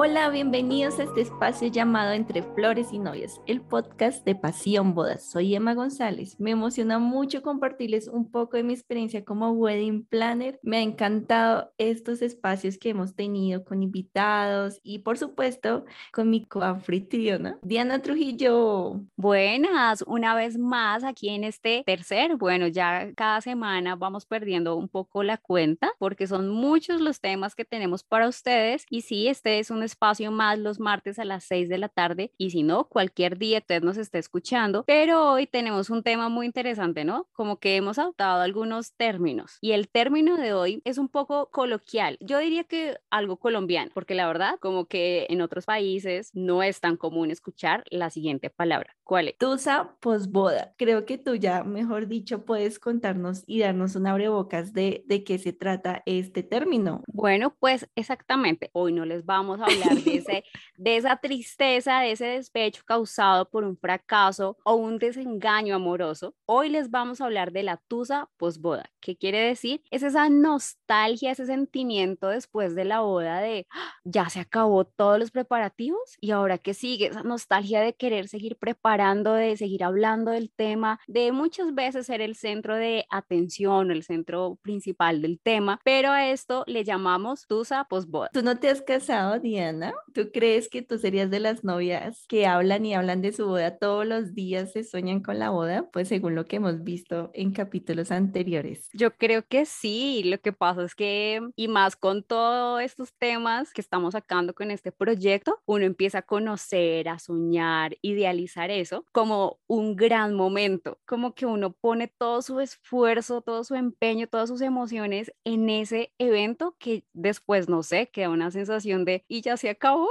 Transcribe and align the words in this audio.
Hola, 0.00 0.30
bienvenidos 0.30 1.00
a 1.00 1.02
este 1.02 1.22
espacio 1.22 1.66
llamado 1.66 2.12
Entre 2.12 2.44
Flores 2.44 2.92
y 2.92 3.00
Novias, 3.00 3.40
el 3.48 3.60
podcast 3.60 4.24
de 4.24 4.36
Pasión 4.36 4.94
Bodas. 4.94 5.28
Soy 5.28 5.56
Emma 5.56 5.74
González. 5.74 6.38
Me 6.38 6.52
emociona 6.52 7.00
mucho 7.00 7.42
compartirles 7.42 8.06
un 8.06 8.30
poco 8.30 8.56
de 8.56 8.62
mi 8.62 8.74
experiencia 8.74 9.24
como 9.24 9.50
wedding 9.50 10.06
planner. 10.06 10.60
Me 10.62 10.76
ha 10.76 10.82
encantado 10.82 11.72
estos 11.78 12.22
espacios 12.22 12.78
que 12.78 12.90
hemos 12.90 13.16
tenido 13.16 13.64
con 13.64 13.82
invitados 13.82 14.78
y 14.84 15.00
por 15.00 15.18
supuesto 15.18 15.84
con 16.12 16.30
mi 16.30 16.44
coanfitriona, 16.44 17.58
Diana 17.62 18.00
Trujillo. 18.00 19.00
Buenas, 19.16 20.02
una 20.02 20.36
vez 20.36 20.58
más 20.58 21.02
aquí 21.02 21.30
en 21.30 21.42
este 21.42 21.82
tercer, 21.84 22.36
bueno, 22.36 22.68
ya 22.68 23.12
cada 23.16 23.40
semana 23.40 23.96
vamos 23.96 24.26
perdiendo 24.26 24.76
un 24.76 24.88
poco 24.88 25.24
la 25.24 25.38
cuenta 25.38 25.90
porque 25.98 26.28
son 26.28 26.50
muchos 26.50 27.00
los 27.00 27.20
temas 27.20 27.56
que 27.56 27.64
tenemos 27.64 28.04
para 28.04 28.28
ustedes 28.28 28.86
y 28.88 29.00
sí, 29.00 29.26
este 29.26 29.58
es 29.58 29.72
un 29.72 29.87
espacio 29.88 30.30
más 30.30 30.58
los 30.58 30.78
martes 30.78 31.18
a 31.18 31.24
las 31.24 31.44
6 31.44 31.68
de 31.68 31.78
la 31.78 31.88
tarde 31.88 32.32
y 32.38 32.50
si 32.50 32.62
no, 32.62 32.84
cualquier 32.84 33.38
día 33.38 33.58
usted 33.58 33.82
nos 33.82 33.96
está 33.96 34.18
escuchando. 34.18 34.84
Pero 34.86 35.32
hoy 35.32 35.46
tenemos 35.46 35.90
un 35.90 36.02
tema 36.02 36.28
muy 36.28 36.46
interesante, 36.46 37.04
¿no? 37.04 37.26
Como 37.32 37.58
que 37.58 37.76
hemos 37.76 37.98
adoptado 37.98 38.42
algunos 38.42 38.94
términos 38.94 39.58
y 39.60 39.72
el 39.72 39.88
término 39.88 40.36
de 40.36 40.52
hoy 40.52 40.80
es 40.84 40.98
un 40.98 41.08
poco 41.08 41.50
coloquial. 41.50 42.16
Yo 42.20 42.38
diría 42.38 42.64
que 42.64 42.96
algo 43.10 43.38
colombiano, 43.38 43.90
porque 43.94 44.14
la 44.14 44.26
verdad, 44.26 44.56
como 44.60 44.86
que 44.86 45.26
en 45.28 45.40
otros 45.40 45.66
países 45.66 46.30
no 46.34 46.62
es 46.62 46.80
tan 46.80 46.96
común 46.96 47.30
escuchar 47.30 47.84
la 47.90 48.10
siguiente 48.10 48.50
palabra. 48.50 48.94
¿Cuál 49.04 49.28
es? 49.28 49.38
Tusa 49.38 49.96
posboda. 50.00 50.74
Creo 50.76 51.04
que 51.04 51.18
tú 51.18 51.34
ya, 51.34 51.64
mejor 51.64 52.08
dicho, 52.08 52.44
puedes 52.44 52.78
contarnos 52.78 53.42
y 53.46 53.60
darnos 53.60 53.96
un 53.96 54.06
abrebocas 54.06 54.72
de, 54.72 55.04
de 55.06 55.24
qué 55.24 55.38
se 55.38 55.52
trata 55.52 56.02
este 56.06 56.42
término. 56.42 57.02
Bueno, 57.06 57.54
pues 57.58 57.88
exactamente. 57.94 58.70
Hoy 58.72 58.92
no 58.92 59.04
les 59.04 59.24
vamos 59.24 59.60
a 59.60 59.66
de, 59.78 60.96
esa 60.96 61.16
tristeza, 61.16 62.00
de 62.00 62.12
ese 62.12 62.26
despecho 62.26 62.82
causado 62.84 63.48
por 63.48 63.64
un 63.64 63.76
fracaso 63.76 64.56
o 64.64 64.74
un 64.74 64.98
desengaño 64.98 65.74
amoroso. 65.74 66.34
Hoy 66.46 66.68
les 66.68 66.90
vamos 66.90 67.20
a 67.20 67.24
hablar 67.24 67.52
de 67.52 67.62
la 67.62 67.76
tusa 67.76 68.28
posboda. 68.36 68.90
¿Qué 69.00 69.16
quiere 69.16 69.40
decir? 69.40 69.82
Es 69.90 70.02
esa 70.02 70.28
nostalgia, 70.28 71.32
ese 71.32 71.46
sentimiento 71.46 72.28
después 72.28 72.74
de 72.74 72.84
la 72.84 73.00
boda 73.00 73.40
de 73.40 73.66
¡ah! 73.70 73.92
ya 74.04 74.28
se 74.28 74.40
acabó 74.40 74.84
todos 74.84 75.18
los 75.18 75.30
preparativos 75.30 76.16
y 76.20 76.30
ahora 76.30 76.58
qué 76.58 76.74
sigue, 76.74 77.06
esa 77.06 77.22
nostalgia 77.22 77.80
de 77.80 77.94
querer 77.94 78.28
seguir 78.28 78.56
preparando 78.56 79.34
de 79.34 79.56
seguir 79.56 79.84
hablando 79.84 80.30
del 80.30 80.50
tema, 80.50 81.00
de 81.06 81.32
muchas 81.32 81.74
veces 81.74 82.06
ser 82.06 82.20
el 82.20 82.34
centro 82.34 82.76
de 82.76 83.06
atención 83.10 83.90
el 83.90 84.02
centro 84.02 84.58
principal 84.62 85.22
del 85.22 85.40
tema, 85.40 85.80
pero 85.84 86.10
a 86.10 86.28
esto 86.28 86.64
le 86.66 86.84
llamamos 86.84 87.46
tusa 87.46 87.84
posboda. 87.84 88.30
¿Tú 88.32 88.42
no 88.42 88.56
te 88.58 88.68
has 88.68 88.82
casado, 88.82 89.38
Diana? 89.38 89.67
¿Tú 90.12 90.30
crees 90.32 90.68
que 90.68 90.82
tú 90.82 90.98
serías 90.98 91.30
de 91.30 91.40
las 91.40 91.64
novias 91.64 92.24
que 92.28 92.46
hablan 92.46 92.86
y 92.86 92.94
hablan 92.94 93.22
de 93.22 93.32
su 93.32 93.46
boda 93.46 93.78
todos 93.78 94.06
los 94.06 94.34
días, 94.34 94.72
se 94.72 94.84
sueñan 94.84 95.20
con 95.20 95.38
la 95.38 95.50
boda? 95.50 95.88
Pues 95.92 96.08
según 96.08 96.34
lo 96.34 96.44
que 96.44 96.56
hemos 96.56 96.82
visto 96.84 97.30
en 97.34 97.52
capítulos 97.52 98.10
anteriores. 98.10 98.88
Yo 98.92 99.14
creo 99.16 99.46
que 99.46 99.66
sí, 99.66 100.22
lo 100.24 100.38
que 100.38 100.52
pasa 100.52 100.84
es 100.84 100.94
que, 100.94 101.40
y 101.56 101.68
más 101.68 101.96
con 101.96 102.22
todos 102.22 102.80
estos 102.82 103.12
temas 103.18 103.72
que 103.72 103.80
estamos 103.80 104.12
sacando 104.12 104.54
con 104.54 104.70
este 104.70 104.92
proyecto, 104.92 105.60
uno 105.66 105.84
empieza 105.84 106.18
a 106.18 106.22
conocer, 106.22 107.08
a 107.08 107.18
soñar, 107.18 107.96
idealizar 108.02 108.70
eso 108.70 109.04
como 109.12 109.60
un 109.66 109.96
gran 109.96 110.34
momento, 110.34 110.98
como 111.06 111.34
que 111.34 111.46
uno 111.46 111.72
pone 111.72 112.08
todo 112.08 112.42
su 112.42 112.60
esfuerzo, 112.60 113.42
todo 113.42 113.64
su 113.64 113.74
empeño, 113.74 114.26
todas 114.26 114.48
sus 114.48 114.60
emociones 114.62 115.32
en 115.44 115.68
ese 115.70 116.12
evento 116.18 116.76
que 116.78 117.04
después, 117.12 117.68
no 117.68 117.82
sé, 117.82 118.08
queda 118.12 118.30
una 118.30 118.50
sensación 118.50 119.04
de, 119.04 119.24
y 119.28 119.42
ya 119.42 119.56
se 119.58 119.70
acabó. 119.70 120.08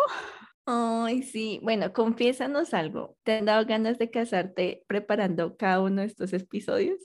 Ay, 0.66 1.24
sí. 1.24 1.60
Bueno, 1.64 1.94
confiésanos 1.94 2.74
algo. 2.74 3.18
¿Te 3.24 3.38
han 3.38 3.46
dado 3.46 3.66
ganas 3.66 3.98
de 3.98 4.12
casarte 4.12 4.84
preparando 4.88 5.56
cada 5.58 5.82
uno 5.82 6.02
de 6.02 6.08
estos 6.08 6.34
episodios? 6.34 7.00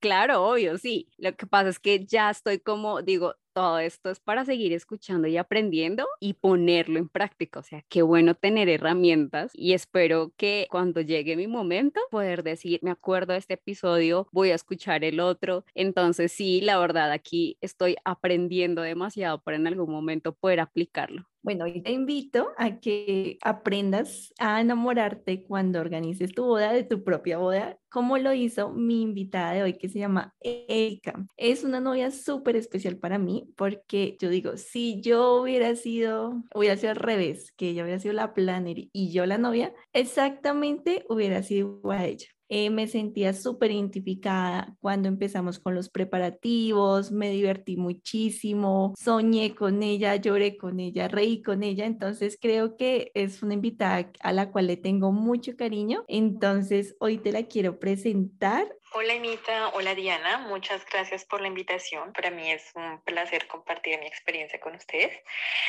Claro, 0.00 0.44
obvio, 0.44 0.78
sí. 0.78 1.08
Lo 1.18 1.34
que 1.34 1.46
pasa 1.46 1.70
es 1.70 1.80
que 1.80 2.06
ya 2.06 2.30
estoy 2.30 2.60
como, 2.60 3.02
digo, 3.02 3.34
todo 3.58 3.80
esto 3.80 4.10
es 4.10 4.20
para 4.20 4.44
seguir 4.44 4.72
escuchando 4.72 5.26
y 5.26 5.36
aprendiendo 5.36 6.06
y 6.20 6.34
ponerlo 6.34 7.00
en 7.00 7.08
práctica. 7.08 7.58
O 7.58 7.64
sea, 7.64 7.84
qué 7.88 8.02
bueno 8.02 8.36
tener 8.36 8.68
herramientas 8.68 9.50
y 9.52 9.72
espero 9.72 10.30
que 10.36 10.68
cuando 10.70 11.00
llegue 11.00 11.34
mi 11.34 11.48
momento 11.48 12.00
poder 12.08 12.44
decir, 12.44 12.78
me 12.84 12.92
acuerdo 12.92 13.32
de 13.32 13.40
este 13.40 13.54
episodio, 13.54 14.28
voy 14.30 14.52
a 14.52 14.54
escuchar 14.54 15.02
el 15.02 15.18
otro. 15.18 15.64
Entonces, 15.74 16.30
sí, 16.30 16.60
la 16.60 16.78
verdad, 16.78 17.10
aquí 17.10 17.56
estoy 17.60 17.96
aprendiendo 18.04 18.82
demasiado 18.82 19.40
para 19.42 19.56
en 19.56 19.66
algún 19.66 19.90
momento 19.90 20.34
poder 20.34 20.60
aplicarlo. 20.60 21.26
Bueno, 21.42 21.64
te 21.82 21.92
invito 21.92 22.50
a 22.58 22.78
que 22.78 23.38
aprendas 23.42 24.34
a 24.38 24.60
enamorarte 24.60 25.44
cuando 25.44 25.80
organices 25.80 26.32
tu 26.32 26.44
boda, 26.44 26.72
de 26.72 26.84
tu 26.84 27.04
propia 27.04 27.38
boda, 27.38 27.78
como 27.88 28.18
lo 28.18 28.34
hizo 28.34 28.70
mi 28.70 29.00
invitada 29.02 29.52
de 29.52 29.62
hoy, 29.62 29.78
que 29.78 29.88
se 29.88 29.98
llama 29.98 30.34
Erika. 30.40 31.26
Es 31.36 31.64
una 31.64 31.80
novia 31.80 32.10
súper 32.10 32.56
especial 32.56 32.98
para 32.98 33.18
mí, 33.18 33.47
porque 33.56 34.16
yo 34.20 34.30
digo, 34.30 34.56
si 34.56 35.00
yo 35.00 35.40
hubiera 35.42 35.74
sido, 35.76 36.42
hubiera 36.54 36.76
sido 36.76 36.90
al 36.90 36.96
revés, 36.96 37.52
que 37.52 37.70
ella 37.70 37.82
hubiera 37.84 38.00
sido 38.00 38.14
la 38.14 38.34
planner 38.34 38.88
y 38.92 39.12
yo 39.12 39.26
la 39.26 39.38
novia, 39.38 39.74
exactamente 39.92 41.04
hubiera 41.08 41.42
sido 41.42 41.78
igual 41.78 41.98
a 41.98 42.06
ella. 42.06 42.28
Eh, 42.50 42.70
me 42.70 42.86
sentía 42.88 43.34
súper 43.34 43.72
identificada 43.72 44.74
cuando 44.80 45.08
empezamos 45.08 45.58
con 45.58 45.74
los 45.74 45.90
preparativos, 45.90 47.12
me 47.12 47.30
divertí 47.30 47.76
muchísimo, 47.76 48.94
soñé 48.98 49.54
con 49.54 49.82
ella, 49.82 50.16
lloré 50.16 50.56
con 50.56 50.80
ella, 50.80 51.08
reí 51.08 51.42
con 51.42 51.62
ella, 51.62 51.84
entonces 51.84 52.38
creo 52.40 52.78
que 52.78 53.10
es 53.12 53.42
una 53.42 53.52
invitada 53.52 54.10
a 54.20 54.32
la 54.32 54.50
cual 54.50 54.66
le 54.66 54.78
tengo 54.78 55.12
mucho 55.12 55.56
cariño, 55.56 56.04
entonces 56.08 56.96
hoy 57.00 57.18
te 57.18 57.32
la 57.32 57.42
quiero 57.42 57.78
presentar. 57.78 58.66
Hola 58.94 59.12
Anita, 59.12 59.68
hola 59.74 59.94
Diana, 59.94 60.38
muchas 60.38 60.84
gracias 60.86 61.24
por 61.24 61.42
la 61.42 61.48
invitación. 61.48 62.12
Para 62.14 62.30
mí 62.30 62.50
es 62.50 62.72
un 62.74 63.00
placer 63.02 63.46
compartir 63.46 63.98
mi 64.00 64.06
experiencia 64.06 64.58
con 64.60 64.74
ustedes. 64.74 65.12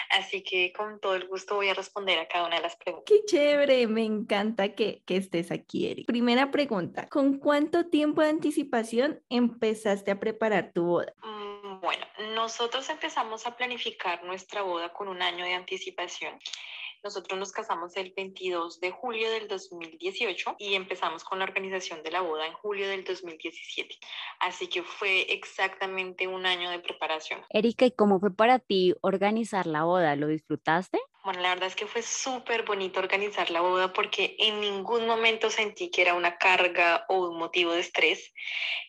Así 0.10 0.42
que 0.42 0.72
con 0.72 1.02
todo 1.02 1.16
el 1.16 1.28
gusto 1.28 1.56
voy 1.56 1.68
a 1.68 1.74
responder 1.74 2.18
a 2.18 2.28
cada 2.28 2.48
una 2.48 2.56
de 2.56 2.62
las 2.62 2.78
preguntas. 2.78 3.06
Qué 3.08 3.26
chévere, 3.26 3.88
me 3.88 4.04
encanta 4.04 4.70
que, 4.70 5.04
que 5.06 5.18
estés 5.18 5.52
aquí, 5.52 5.92
Eric. 5.92 6.08
Primera 6.08 6.50
pregunta, 6.50 7.08
¿con 7.10 7.40
cuánto 7.40 7.88
tiempo 7.88 8.22
de 8.22 8.30
anticipación 8.30 9.22
empezaste 9.30 10.12
a 10.12 10.20
preparar 10.20 10.72
tu 10.72 10.86
boda? 10.86 11.14
Mm, 11.22 11.82
bueno, 11.82 12.06
nosotros 12.36 12.90
empezamos 12.90 13.46
a 13.46 13.58
planificar 13.58 14.24
nuestra 14.24 14.62
boda 14.62 14.94
con 14.94 15.10
un 15.10 15.22
año 15.22 15.44
de 15.44 15.56
anticipación. 15.56 16.40
Nosotros 17.04 17.40
nos 17.40 17.52
casamos 17.52 17.96
el 17.96 18.14
22 18.16 18.80
de 18.80 18.92
julio 18.92 19.32
del 19.32 19.48
2018 19.48 20.56
y 20.60 20.76
empezamos 20.76 21.24
con 21.24 21.40
la 21.40 21.46
organización 21.46 22.04
de 22.04 22.12
la 22.12 22.22
boda 22.22 22.46
en 22.46 22.54
julio 22.54 22.88
del 22.90 23.04
2017. 23.04 23.96
Así 24.40 24.68
que 24.68 24.84
fue 24.84 25.32
exactamente 25.34 26.28
un 26.28 26.46
año 26.46 26.70
de 26.70 26.80
preparación. 26.80 27.42
Erika, 27.50 27.86
¿y 27.86 27.92
cómo 27.92 28.20
fue 28.20 28.32
para 28.32 28.60
ti 28.60 28.96
organizar 29.02 29.66
la 29.66 29.84
boda? 29.84 30.16
¿Lo 30.16 30.28
disfrutaste? 30.28 31.00
Bueno, 31.30 31.44
la 31.44 31.50
verdad 31.50 31.68
es 31.68 31.76
que 31.76 31.86
fue 31.86 32.02
súper 32.02 32.64
bonito 32.64 33.00
organizar 33.00 33.52
la 33.52 33.62
boda 33.62 33.94
porque 33.94 34.36
en 34.40 34.62
ningún 34.62 35.06
momento 35.06 35.52
sentí 35.52 35.92
que 35.92 36.02
era 36.02 36.16
una 36.16 36.40
carga 36.40 37.06
o 37.08 37.30
un 37.30 37.38
motivo 37.38 37.72
de 37.72 37.82
estrés. 37.82 38.34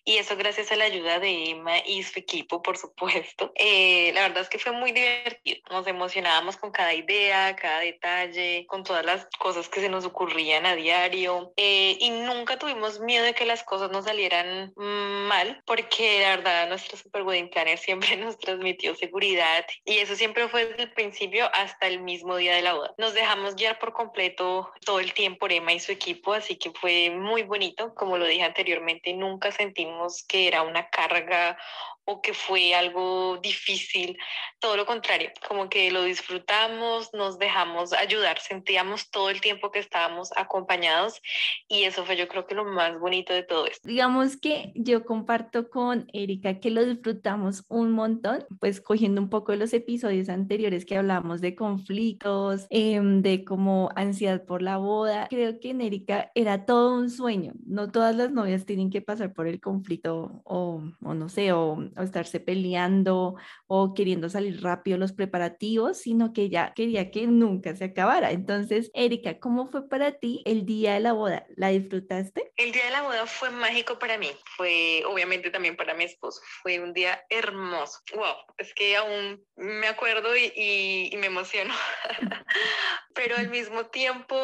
Y 0.06 0.16
eso 0.16 0.34
gracias 0.38 0.72
a 0.72 0.76
la 0.76 0.86
ayuda 0.86 1.20
de 1.20 1.50
Emma 1.50 1.80
y 1.84 2.02
su 2.02 2.18
equipo, 2.18 2.62
por 2.62 2.78
supuesto. 2.78 3.52
Eh, 3.62 4.12
la 4.14 4.22
verdad 4.22 4.42
es 4.42 4.48
que 4.48 4.58
fue 4.58 4.72
muy 4.72 4.92
divertido. 4.92 5.60
Nos 5.70 5.86
emocionábamos 5.86 6.56
con 6.56 6.70
cada 6.70 6.94
idea, 6.94 7.54
cada 7.56 7.80
detalle, 7.80 8.64
con 8.66 8.84
todas 8.84 9.04
las 9.04 9.26
cosas 9.38 9.68
que 9.68 9.80
se 9.80 9.90
nos 9.90 10.06
ocurrían 10.06 10.64
a 10.64 10.74
diario. 10.74 11.52
Eh, 11.56 11.98
y 12.00 12.08
nunca 12.08 12.58
tuvimos 12.58 13.00
miedo 13.00 13.24
de 13.24 13.34
que 13.34 13.44
las 13.44 13.62
cosas 13.62 13.90
nos 13.90 14.06
salieran 14.06 14.72
mal 14.76 15.62
porque 15.66 16.20
la 16.22 16.36
verdad 16.36 16.68
nuestro 16.68 16.96
super 16.96 17.22
wedding 17.22 17.50
planner 17.50 17.76
siempre 17.76 18.16
nos 18.16 18.38
transmitió 18.38 18.94
seguridad. 18.94 19.66
Y 19.84 19.98
eso 19.98 20.16
siempre 20.16 20.48
fue 20.48 20.64
desde 20.64 20.84
el 20.84 20.92
principio 20.92 21.50
hasta 21.52 21.86
el 21.86 22.00
mismo 22.00 22.29
día 22.36 22.54
de 22.54 22.62
la 22.62 22.74
boda. 22.74 22.94
Nos 22.98 23.14
dejamos 23.14 23.56
guiar 23.56 23.78
por 23.78 23.92
completo 23.92 24.72
todo 24.84 25.00
el 25.00 25.12
tiempo 25.12 25.40
por 25.40 25.52
Emma 25.52 25.72
y 25.72 25.80
su 25.80 25.90
equipo, 25.90 26.34
así 26.34 26.56
que 26.56 26.70
fue 26.70 27.10
muy 27.10 27.42
bonito. 27.42 27.94
Como 27.94 28.18
lo 28.18 28.26
dije 28.26 28.42
anteriormente, 28.42 29.12
nunca 29.14 29.50
sentimos 29.50 30.22
que 30.28 30.46
era 30.46 30.62
una 30.62 30.90
carga 30.90 31.56
o 32.04 32.20
que 32.22 32.34
fue 32.34 32.74
algo 32.74 33.38
difícil, 33.42 34.18
todo 34.58 34.76
lo 34.76 34.86
contrario, 34.86 35.30
como 35.46 35.68
que 35.68 35.90
lo 35.90 36.04
disfrutamos, 36.04 37.10
nos 37.12 37.38
dejamos 37.38 37.92
ayudar, 37.92 38.38
sentíamos 38.40 39.10
todo 39.10 39.30
el 39.30 39.40
tiempo 39.40 39.70
que 39.70 39.78
estábamos 39.78 40.30
acompañados 40.36 41.20
y 41.68 41.84
eso 41.84 42.04
fue 42.04 42.16
yo 42.16 42.28
creo 42.28 42.46
que 42.46 42.54
lo 42.54 42.64
más 42.64 42.98
bonito 42.98 43.32
de 43.32 43.42
todo 43.42 43.66
esto. 43.66 43.86
Digamos 43.88 44.36
que 44.36 44.72
yo 44.74 45.04
comparto 45.04 45.70
con 45.70 46.08
Erika 46.12 46.60
que 46.60 46.70
lo 46.70 46.84
disfrutamos 46.84 47.64
un 47.68 47.92
montón, 47.92 48.46
pues 48.58 48.80
cogiendo 48.80 49.20
un 49.20 49.30
poco 49.30 49.52
de 49.52 49.58
los 49.58 49.72
episodios 49.72 50.28
anteriores 50.28 50.84
que 50.84 50.96
hablábamos 50.96 51.40
de 51.40 51.54
conflictos, 51.54 52.66
em, 52.70 53.22
de 53.22 53.44
como 53.44 53.90
ansiedad 53.94 54.44
por 54.44 54.62
la 54.62 54.78
boda, 54.78 55.28
creo 55.28 55.60
que 55.60 55.70
en 55.70 55.80
Erika 55.80 56.30
era 56.34 56.66
todo 56.66 56.94
un 56.94 57.10
sueño, 57.10 57.52
no 57.66 57.90
todas 57.90 58.16
las 58.16 58.32
novias 58.32 58.66
tienen 58.66 58.90
que 58.90 59.00
pasar 59.00 59.32
por 59.32 59.46
el 59.46 59.60
conflicto 59.60 60.42
o, 60.44 60.82
o 61.02 61.14
no 61.14 61.28
sé, 61.28 61.52
o 61.52 61.89
o 61.96 62.02
estarse 62.02 62.40
peleando 62.40 63.36
o 63.66 63.94
queriendo 63.94 64.28
salir 64.28 64.62
rápido 64.62 64.98
los 64.98 65.12
preparativos, 65.12 65.98
sino 65.98 66.32
que 66.32 66.42
ella 66.42 66.72
quería 66.74 67.10
que 67.10 67.26
nunca 67.26 67.74
se 67.76 67.84
acabara. 67.84 68.30
Entonces, 68.30 68.90
Erika, 68.94 69.38
¿cómo 69.38 69.68
fue 69.68 69.88
para 69.88 70.12
ti 70.12 70.42
el 70.44 70.66
día 70.66 70.94
de 70.94 71.00
la 71.00 71.12
boda? 71.12 71.46
¿La 71.56 71.68
disfrutaste? 71.68 72.52
El 72.56 72.72
día 72.72 72.84
de 72.84 72.90
la 72.90 73.02
boda 73.02 73.26
fue 73.26 73.50
mágico 73.50 73.98
para 73.98 74.18
mí, 74.18 74.30
fue 74.56 75.02
obviamente 75.06 75.50
también 75.50 75.76
para 75.76 75.94
mi 75.94 76.04
esposo, 76.04 76.40
fue 76.62 76.80
un 76.80 76.92
día 76.92 77.24
hermoso. 77.28 78.00
Wow, 78.14 78.36
es 78.58 78.74
que 78.74 78.96
aún 78.96 79.44
me 79.56 79.86
acuerdo 79.86 80.36
y, 80.36 81.10
y 81.12 81.16
me 81.16 81.26
emociono, 81.26 81.74
pero 83.14 83.36
al 83.36 83.48
mismo 83.48 83.86
tiempo 83.86 84.36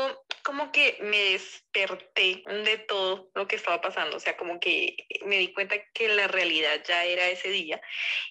como 0.46 0.70
que 0.70 0.96
me 1.00 1.32
desperté 1.32 2.44
de 2.46 2.78
todo 2.86 3.30
lo 3.34 3.48
que 3.48 3.56
estaba 3.56 3.80
pasando, 3.80 4.16
o 4.16 4.20
sea, 4.20 4.36
como 4.36 4.60
que 4.60 4.96
me 5.24 5.38
di 5.38 5.52
cuenta 5.52 5.74
que 5.92 6.08
la 6.08 6.28
realidad 6.28 6.82
ya 6.86 7.04
era 7.04 7.28
ese 7.36 7.50
día 7.50 7.80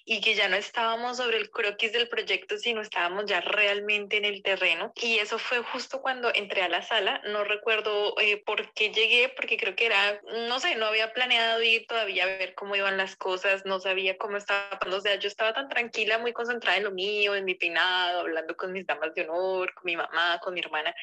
y 0.04 0.20
que 0.20 0.34
ya 0.34 0.48
no 0.48 0.56
estábamos 0.56 1.16
sobre 1.16 1.38
el 1.38 1.50
croquis 1.50 1.92
del 1.92 2.08
proyecto, 2.08 2.58
sino 2.58 2.80
estábamos 2.80 3.26
ya 3.26 3.40
realmente 3.40 4.16
en 4.16 4.24
el 4.24 4.42
terreno. 4.42 4.92
Y 4.96 5.18
eso 5.18 5.38
fue 5.38 5.58
justo 5.60 6.00
cuando 6.00 6.32
entré 6.34 6.62
a 6.62 6.68
la 6.68 6.82
sala, 6.82 7.20
no 7.24 7.44
recuerdo 7.44 8.14
eh, 8.20 8.42
por 8.44 8.72
qué 8.72 8.90
llegué, 8.90 9.28
porque 9.30 9.56
creo 9.56 9.74
que 9.74 9.86
era, 9.86 10.20
no 10.48 10.60
sé, 10.60 10.76
no 10.76 10.86
había 10.86 11.12
planeado 11.12 11.62
ir 11.62 11.86
todavía 11.86 12.24
a 12.24 12.26
ver 12.26 12.54
cómo 12.54 12.76
iban 12.76 12.96
las 12.96 13.16
cosas, 13.16 13.64
no 13.64 13.80
sabía 13.80 14.16
cómo 14.18 14.36
estaba, 14.36 14.78
o 14.86 15.00
sea, 15.00 15.16
yo 15.16 15.28
estaba 15.28 15.52
tan 15.52 15.68
tranquila, 15.68 16.18
muy 16.18 16.32
concentrada 16.32 16.76
en 16.76 16.84
lo 16.84 16.90
mío, 16.90 17.34
en 17.34 17.44
mi 17.44 17.54
peinado, 17.54 18.20
hablando 18.20 18.56
con 18.56 18.72
mis 18.72 18.86
damas 18.86 19.14
de 19.14 19.22
honor, 19.22 19.74
con 19.74 19.84
mi 19.84 19.96
mamá, 19.96 20.40
con 20.42 20.54
mi 20.54 20.60
hermana. 20.60 20.94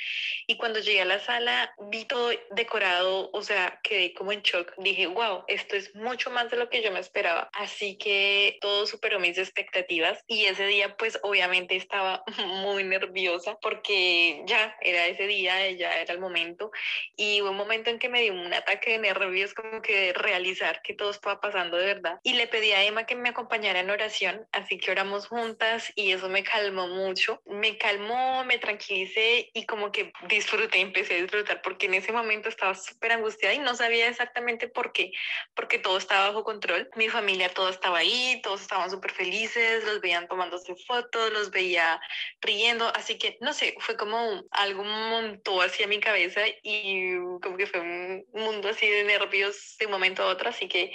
Y 0.48 0.58
cuando 0.58 0.80
llegué 0.80 1.02
a 1.02 1.06
la 1.06 1.20
sala, 1.20 1.74
vi 1.90 2.06
todo 2.06 2.32
decorado, 2.52 3.30
o 3.32 3.42
sea, 3.42 3.80
quedé 3.84 4.14
como 4.14 4.32
en 4.32 4.42
shock. 4.42 4.74
Dije, 4.78 5.08
wow, 5.08 5.44
esto 5.48 5.76
es 5.76 5.94
mucho 5.96 6.30
más 6.32 6.50
de 6.50 6.58
lo 6.58 6.70
que 6.70 6.82
yo 6.82 6.92
me 6.92 7.00
esperaba. 7.00 7.50
Así 7.54 7.93
que 7.98 8.58
todo 8.62 8.86
superó 8.86 9.20
mis 9.20 9.38
expectativas 9.38 10.24
y 10.28 10.46
ese 10.46 10.66
día 10.68 10.96
pues 10.98 11.20
obviamente 11.24 11.76
estaba 11.76 12.24
muy 12.48 12.84
nerviosa 12.84 13.58
porque 13.62 14.44
ya 14.46 14.76
era 14.82 15.08
ese 15.08 15.28
día, 15.28 15.70
ya 15.72 16.00
era 16.00 16.14
el 16.14 16.20
momento 16.20 16.72
y 17.16 17.42
hubo 17.42 17.52
un 17.52 17.58
momento 17.58 17.90
en 17.90 18.00
que 18.00 18.10
me 18.10 18.22
dio 18.22 18.34
un 18.34 18.54
ataque 18.54 18.92
de 18.92 19.00
nervios 19.00 19.54
como 19.54 19.82
que 19.82 20.00
de 20.00 20.14
realizar 20.14 20.82
que 20.82 20.94
todo 20.94 21.12
estaba 21.12 21.40
pasando 21.40 21.78
de 21.78 21.86
verdad 21.86 22.20
y 22.24 22.34
le 22.34 22.48
pedí 22.48 22.72
a 22.72 22.84
Emma 22.84 23.06
que 23.06 23.16
me 23.16 23.30
acompañara 23.30 23.80
en 23.80 23.90
oración, 23.90 24.48
así 24.52 24.78
que 24.78 24.92
oramos 24.92 25.28
juntas 25.28 25.92
y 25.96 26.12
eso 26.12 26.30
me 26.30 26.44
calmó 26.44 26.88
mucho, 26.88 27.42
me 27.46 27.78
calmó, 27.78 28.44
me 28.46 28.58
tranquilicé 28.58 29.52
y 29.54 29.66
como 29.66 29.92
que 29.92 30.12
disfruté, 30.28 30.80
empecé 30.80 31.16
a 31.16 31.22
disfrutar 31.22 31.62
porque 31.62 31.86
en 31.86 31.96
ese 31.96 32.12
momento 32.12 32.50
estaba 32.50 32.76
súper 32.76 33.14
angustiada 33.14 33.54
y 33.54 33.60
no 33.60 33.76
sabía 33.76 34.08
exactamente 34.08 34.68
por 34.68 34.94
qué, 34.94 35.12
porque 35.54 35.80
todo 35.80 35.98
estaba 35.98 36.30
bajo 36.30 36.44
control, 36.44 36.90
mi 36.96 37.10
familia 37.10 37.50
todo 37.50 37.70
estaba 37.70 37.83
ahí, 37.86 38.40
todos 38.44 38.62
estaban 38.62 38.90
súper 38.90 39.12
felices, 39.12 39.84
los 39.84 40.02
veían 40.02 40.28
tomándose 40.28 40.76
fotos, 40.88 41.32
los 41.32 41.52
veía 41.52 42.00
riendo, 42.42 42.92
así 42.96 43.18
que 43.18 43.38
no 43.42 43.54
sé, 43.54 43.76
fue 43.80 43.98
como 43.98 44.44
algo 44.52 44.84
montó 44.84 45.62
hacia 45.62 45.88
mi 45.88 46.00
cabeza 46.00 46.42
y 46.62 47.16
como 47.42 47.58
que 47.58 47.68
fue 47.68 47.80
un 47.82 48.26
mundo 48.34 48.70
así 48.70 48.88
de 48.88 49.04
nervios 49.04 49.76
de 49.80 49.86
un 49.86 49.92
momento 49.92 50.24
a 50.24 50.28
otro, 50.28 50.50
así 50.50 50.68
que 50.68 50.92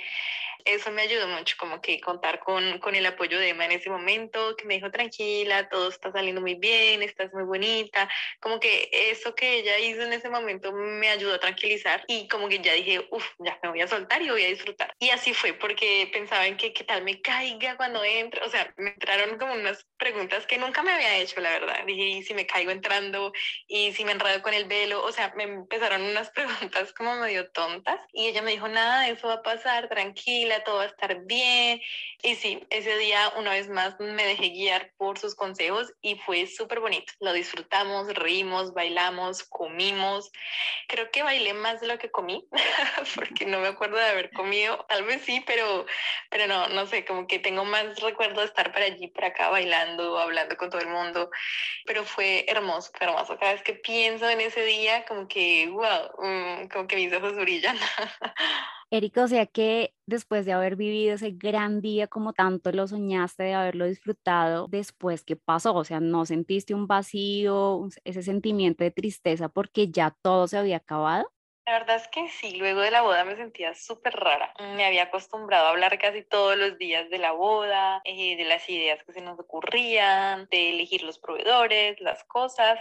eso 0.65 0.91
me 0.91 1.03
ayudó 1.03 1.29
mucho, 1.29 1.57
como 1.59 1.81
que 1.81 2.01
contar 2.01 2.41
con, 2.41 2.79
con 2.79 2.95
el 2.95 3.07
apoyo 3.07 3.39
de 3.39 3.51
Emma 3.51 3.65
en 3.65 3.73
ese 3.73 3.91
momento, 3.91 4.57
que 4.57 4.65
me 4.65 4.75
dijo, 4.75 4.91
tranquila, 4.91 5.69
todo 5.69 5.89
está 5.89 6.13
saliendo 6.13 6.41
muy 6.41 6.55
bien, 6.55 7.03
estás 7.03 7.33
muy 7.33 7.45
bonita, 7.45 8.09
como 8.41 8.61
que 8.61 8.89
eso 8.93 9.35
que 9.35 9.59
ella 9.59 9.79
hizo 9.79 10.03
en 10.03 10.13
ese 10.13 10.29
momento 10.29 10.73
me 10.73 11.09
ayudó 11.09 11.35
a 11.35 11.41
tranquilizar 11.41 12.05
y 12.07 12.29
como 12.29 12.49
que 12.49 12.61
ya 12.61 12.73
dije, 12.73 13.07
uff, 13.11 13.27
ya 13.39 13.59
me 13.63 13.71
voy 13.71 13.81
a 13.81 13.89
soltar 13.89 14.23
y 14.23 14.31
voy 14.31 14.45
a 14.45 14.49
disfrutar. 14.49 14.93
Y 14.99 15.11
así 15.11 15.35
fue, 15.35 15.53
porque 15.55 16.09
pensaba 16.13 16.47
en 16.47 16.57
que 16.57 16.73
qué 16.73 16.85
tal 16.85 17.03
me 17.03 17.21
caiga 17.21 17.77
cuando 17.77 18.05
entro, 18.05 18.45
o 18.45 18.49
sea, 18.49 18.73
me 18.77 18.91
entraron 18.91 19.39
como 19.39 19.55
unas 19.55 19.87
preguntas 19.97 20.47
que 20.47 20.59
nunca 20.59 20.83
me 20.83 20.93
había 20.93 21.19
hecho, 21.19 21.41
la 21.41 21.51
verdad. 21.51 21.85
Dije, 21.87 22.03
¿y 22.03 22.23
si 22.23 22.35
me 22.35 22.47
caigo 22.47 22.71
entrando? 22.71 23.33
¿Y 23.67 23.93
si 23.93 24.05
me 24.05 24.13
enredo 24.13 24.43
con 24.43 24.55
el 24.55 24.67
velo? 24.67 25.05
O 25.05 25.13
sea, 25.13 25.33
me 25.37 25.45
empezaron 25.45 26.03
unas 26.03 26.31
preguntas 26.33 26.93
como 26.93 27.17
medio 27.17 27.51
tontas 27.51 28.01
y 28.13 28.27
ella 28.27 28.43
me 28.43 28.53
dijo, 28.53 28.69
nada, 28.69 29.09
eso 29.09 29.29
va 29.29 29.35
a 29.35 29.43
pasar, 29.43 29.89
tranquila 29.89 30.58
todo 30.65 30.77
va 30.77 30.85
a 30.85 30.87
estar 30.87 31.25
bien. 31.25 31.81
Y 32.23 32.35
sí, 32.35 32.67
ese 32.71 32.97
día 32.99 33.33
una 33.37 33.51
vez 33.51 33.69
más 33.69 33.99
me 34.01 34.25
dejé 34.25 34.49
guiar 34.51 34.93
por 34.97 35.19
sus 35.19 35.35
consejos 35.35 35.93
y 36.03 36.17
fue 36.17 36.47
súper 36.47 36.81
bonito. 36.81 37.13
Lo 37.21 37.33
disfrutamos, 37.33 38.13
reímos, 38.15 38.75
bailamos, 38.75 39.45
comimos. 39.45 40.31
Creo 40.89 41.11
que 41.11 41.23
bailé 41.23 41.55
más 41.55 41.81
de 41.81 41.87
lo 41.87 41.99
que 41.99 42.11
comí, 42.11 42.47
porque 43.15 43.47
no 43.47 43.61
me 43.61 43.69
acuerdo 43.69 43.97
de 43.97 44.07
haber 44.07 44.31
comido. 44.33 44.85
Tal 44.89 45.05
vez 45.05 45.23
sí, 45.23 45.43
pero, 45.47 45.87
pero 46.31 46.47
no, 46.47 46.69
no 46.69 46.87
sé, 46.87 47.05
como 47.05 47.27
que 47.27 47.39
tengo 47.39 47.65
más 47.65 48.01
recuerdo 48.01 48.41
de 48.41 48.47
estar 48.47 48.73
para 48.73 48.87
allí, 48.87 49.09
para 49.09 49.29
acá, 49.29 49.51
bailando, 49.51 50.19
hablando 50.19 50.57
con 50.57 50.71
todo 50.71 50.81
el 50.81 50.89
mundo. 50.89 51.31
Pero 51.87 52.05
fue 52.05 52.45
hermoso, 52.49 52.91
hermoso. 53.01 53.39
Cada 53.39 53.53
vez 53.53 53.63
que 53.63 53.75
pienso 53.75 54.29
en 54.29 54.41
ese 54.41 54.65
día, 54.65 55.05
como 55.07 55.29
que, 55.29 55.69
wow, 55.71 56.11
mm, 56.19 56.69
como 56.69 56.87
que 56.87 56.97
mis 56.97 57.13
ojos 57.13 57.37
brillan. 57.37 57.79
Erika, 58.93 59.25
o 59.25 59.29
sea 59.29 59.45
que 59.47 59.95
después 60.07 60.47
de 60.47 60.53
haber 60.55 60.75
vivido 60.75 61.15
ese 61.15 61.33
gran 61.33 61.83
día 61.83 62.07
como 62.07 62.33
tanto 62.33 62.73
lo 62.73 62.87
soñaste, 62.87 63.43
de 63.43 63.53
haberlo 63.55 63.85
disfrutado, 63.85 64.67
después, 64.69 65.25
¿qué 65.25 65.37
pasó? 65.37 65.75
O 65.75 65.85
sea, 65.85 66.01
¿no 66.01 66.25
sentiste 66.25 66.75
un 66.75 66.87
vacío, 66.87 67.87
ese 68.05 68.23
sentimiento 68.23 68.85
de 68.85 68.91
tristeza 68.91 69.51
porque 69.51 69.91
ya 69.91 70.17
todo 70.23 70.49
se 70.49 70.57
había 70.57 70.79
acabado? 70.79 71.29
La 71.69 71.81
verdad 71.81 71.97
es 71.97 72.09
que 72.09 72.31
sí, 72.31 72.57
luego 72.57 72.81
de 72.81 72.91
la 72.91 73.03
boda 73.03 73.25
me 73.25 73.37
sentía 73.37 73.75
súper 73.75 74.15
rara. 74.15 74.55
Me 74.75 74.87
había 74.87 75.03
acostumbrado 75.03 75.67
a 75.67 75.71
hablar 75.71 75.99
casi 75.99 76.23
todos 76.23 76.57
los 76.57 76.79
días 76.79 77.11
de 77.11 77.19
la 77.19 77.33
boda, 77.33 78.01
eh, 78.05 78.39
de 78.39 78.45
las 78.45 78.67
ideas 78.71 79.05
que 79.05 79.13
se 79.13 79.21
nos 79.21 79.39
ocurrían, 79.39 80.49
de 80.51 80.71
elegir 80.71 81.03
los 81.03 81.19
proveedores, 81.19 82.01
las 82.01 82.25
cosas. 82.25 82.81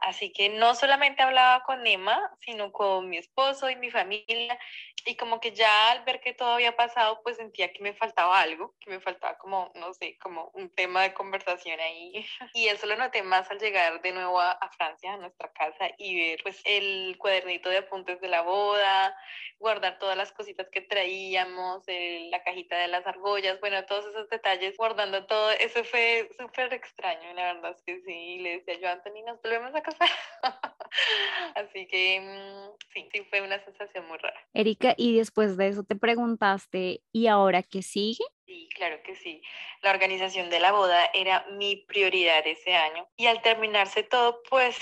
Así 0.00 0.32
que 0.32 0.48
no 0.48 0.74
solamente 0.74 1.22
hablaba 1.22 1.62
con 1.62 1.86
Emma, 1.86 2.28
sino 2.40 2.72
con 2.72 3.08
mi 3.08 3.18
esposo 3.18 3.70
y 3.70 3.76
mi 3.76 3.92
familia. 3.92 4.58
Y 5.06 5.16
como 5.16 5.38
que 5.38 5.52
ya 5.52 5.92
al 5.92 6.02
ver 6.04 6.20
que 6.20 6.32
todo 6.32 6.54
había 6.54 6.76
pasado, 6.76 7.20
pues 7.22 7.36
sentía 7.36 7.72
que 7.72 7.82
me 7.82 7.94
faltaba 7.94 8.40
algo, 8.40 8.74
que 8.80 8.90
me 8.90 9.00
faltaba 9.00 9.36
como, 9.38 9.70
no 9.74 9.92
sé, 9.94 10.18
como 10.18 10.50
un 10.54 10.70
tema 10.70 11.02
de 11.02 11.14
conversación 11.14 11.78
ahí. 11.78 12.26
Y 12.54 12.68
eso 12.68 12.86
lo 12.86 12.96
noté 12.96 13.22
más 13.22 13.50
al 13.50 13.58
llegar 13.58 14.00
de 14.02 14.12
nuevo 14.12 14.40
a, 14.40 14.52
a 14.52 14.70
Francia, 14.70 15.12
a 15.12 15.18
nuestra 15.18 15.52
casa, 15.52 15.90
y 15.98 16.16
ver 16.16 16.40
pues 16.42 16.60
el 16.64 17.16
cuadernito 17.18 17.68
de 17.68 17.78
apuntes 17.78 18.20
de 18.24 18.30
la 18.30 18.42
boda, 18.42 19.16
guardar 19.58 19.98
todas 19.98 20.16
las 20.16 20.32
cositas 20.32 20.68
que 20.70 20.80
traíamos, 20.80 21.84
la 22.30 22.42
cajita 22.42 22.76
de 22.76 22.88
las 22.88 23.06
argollas, 23.06 23.60
bueno, 23.60 23.84
todos 23.86 24.06
esos 24.06 24.28
detalles, 24.28 24.76
guardando 24.76 25.26
todo. 25.26 25.50
Eso 25.52 25.84
fue 25.84 26.28
súper 26.38 26.72
extraño, 26.74 27.32
la 27.34 27.54
verdad 27.54 27.74
es 27.76 27.82
que 27.82 28.00
sí. 28.00 28.38
Le 28.40 28.58
decía 28.58 28.80
yo 28.80 28.88
a 28.88 28.92
Anthony, 28.92 29.22
nos 29.24 29.40
volvemos 29.40 29.74
a 29.74 29.82
casar. 29.82 30.08
Así 31.54 31.86
que 31.86 32.20
mm, 32.20 32.84
sí, 32.92 33.08
sí, 33.12 33.26
fue 33.30 33.40
una 33.40 33.62
sensación 33.64 34.06
muy 34.06 34.18
rara. 34.18 34.38
Erika, 34.52 34.94
y 34.96 35.16
después 35.16 35.56
de 35.56 35.68
eso 35.68 35.82
te 35.82 35.96
preguntaste, 35.96 37.02
¿y 37.12 37.26
ahora 37.26 37.62
qué 37.62 37.82
sigue? 37.82 38.24
Sí, 38.46 38.68
claro 38.74 39.02
que 39.02 39.14
sí. 39.16 39.42
La 39.82 39.90
organización 39.90 40.50
de 40.50 40.60
la 40.60 40.72
boda 40.72 41.10
era 41.14 41.46
mi 41.52 41.76
prioridad 41.76 42.46
ese 42.46 42.74
año 42.74 43.08
y 43.16 43.26
al 43.26 43.40
terminarse 43.40 44.02
todo, 44.02 44.42
pues 44.50 44.76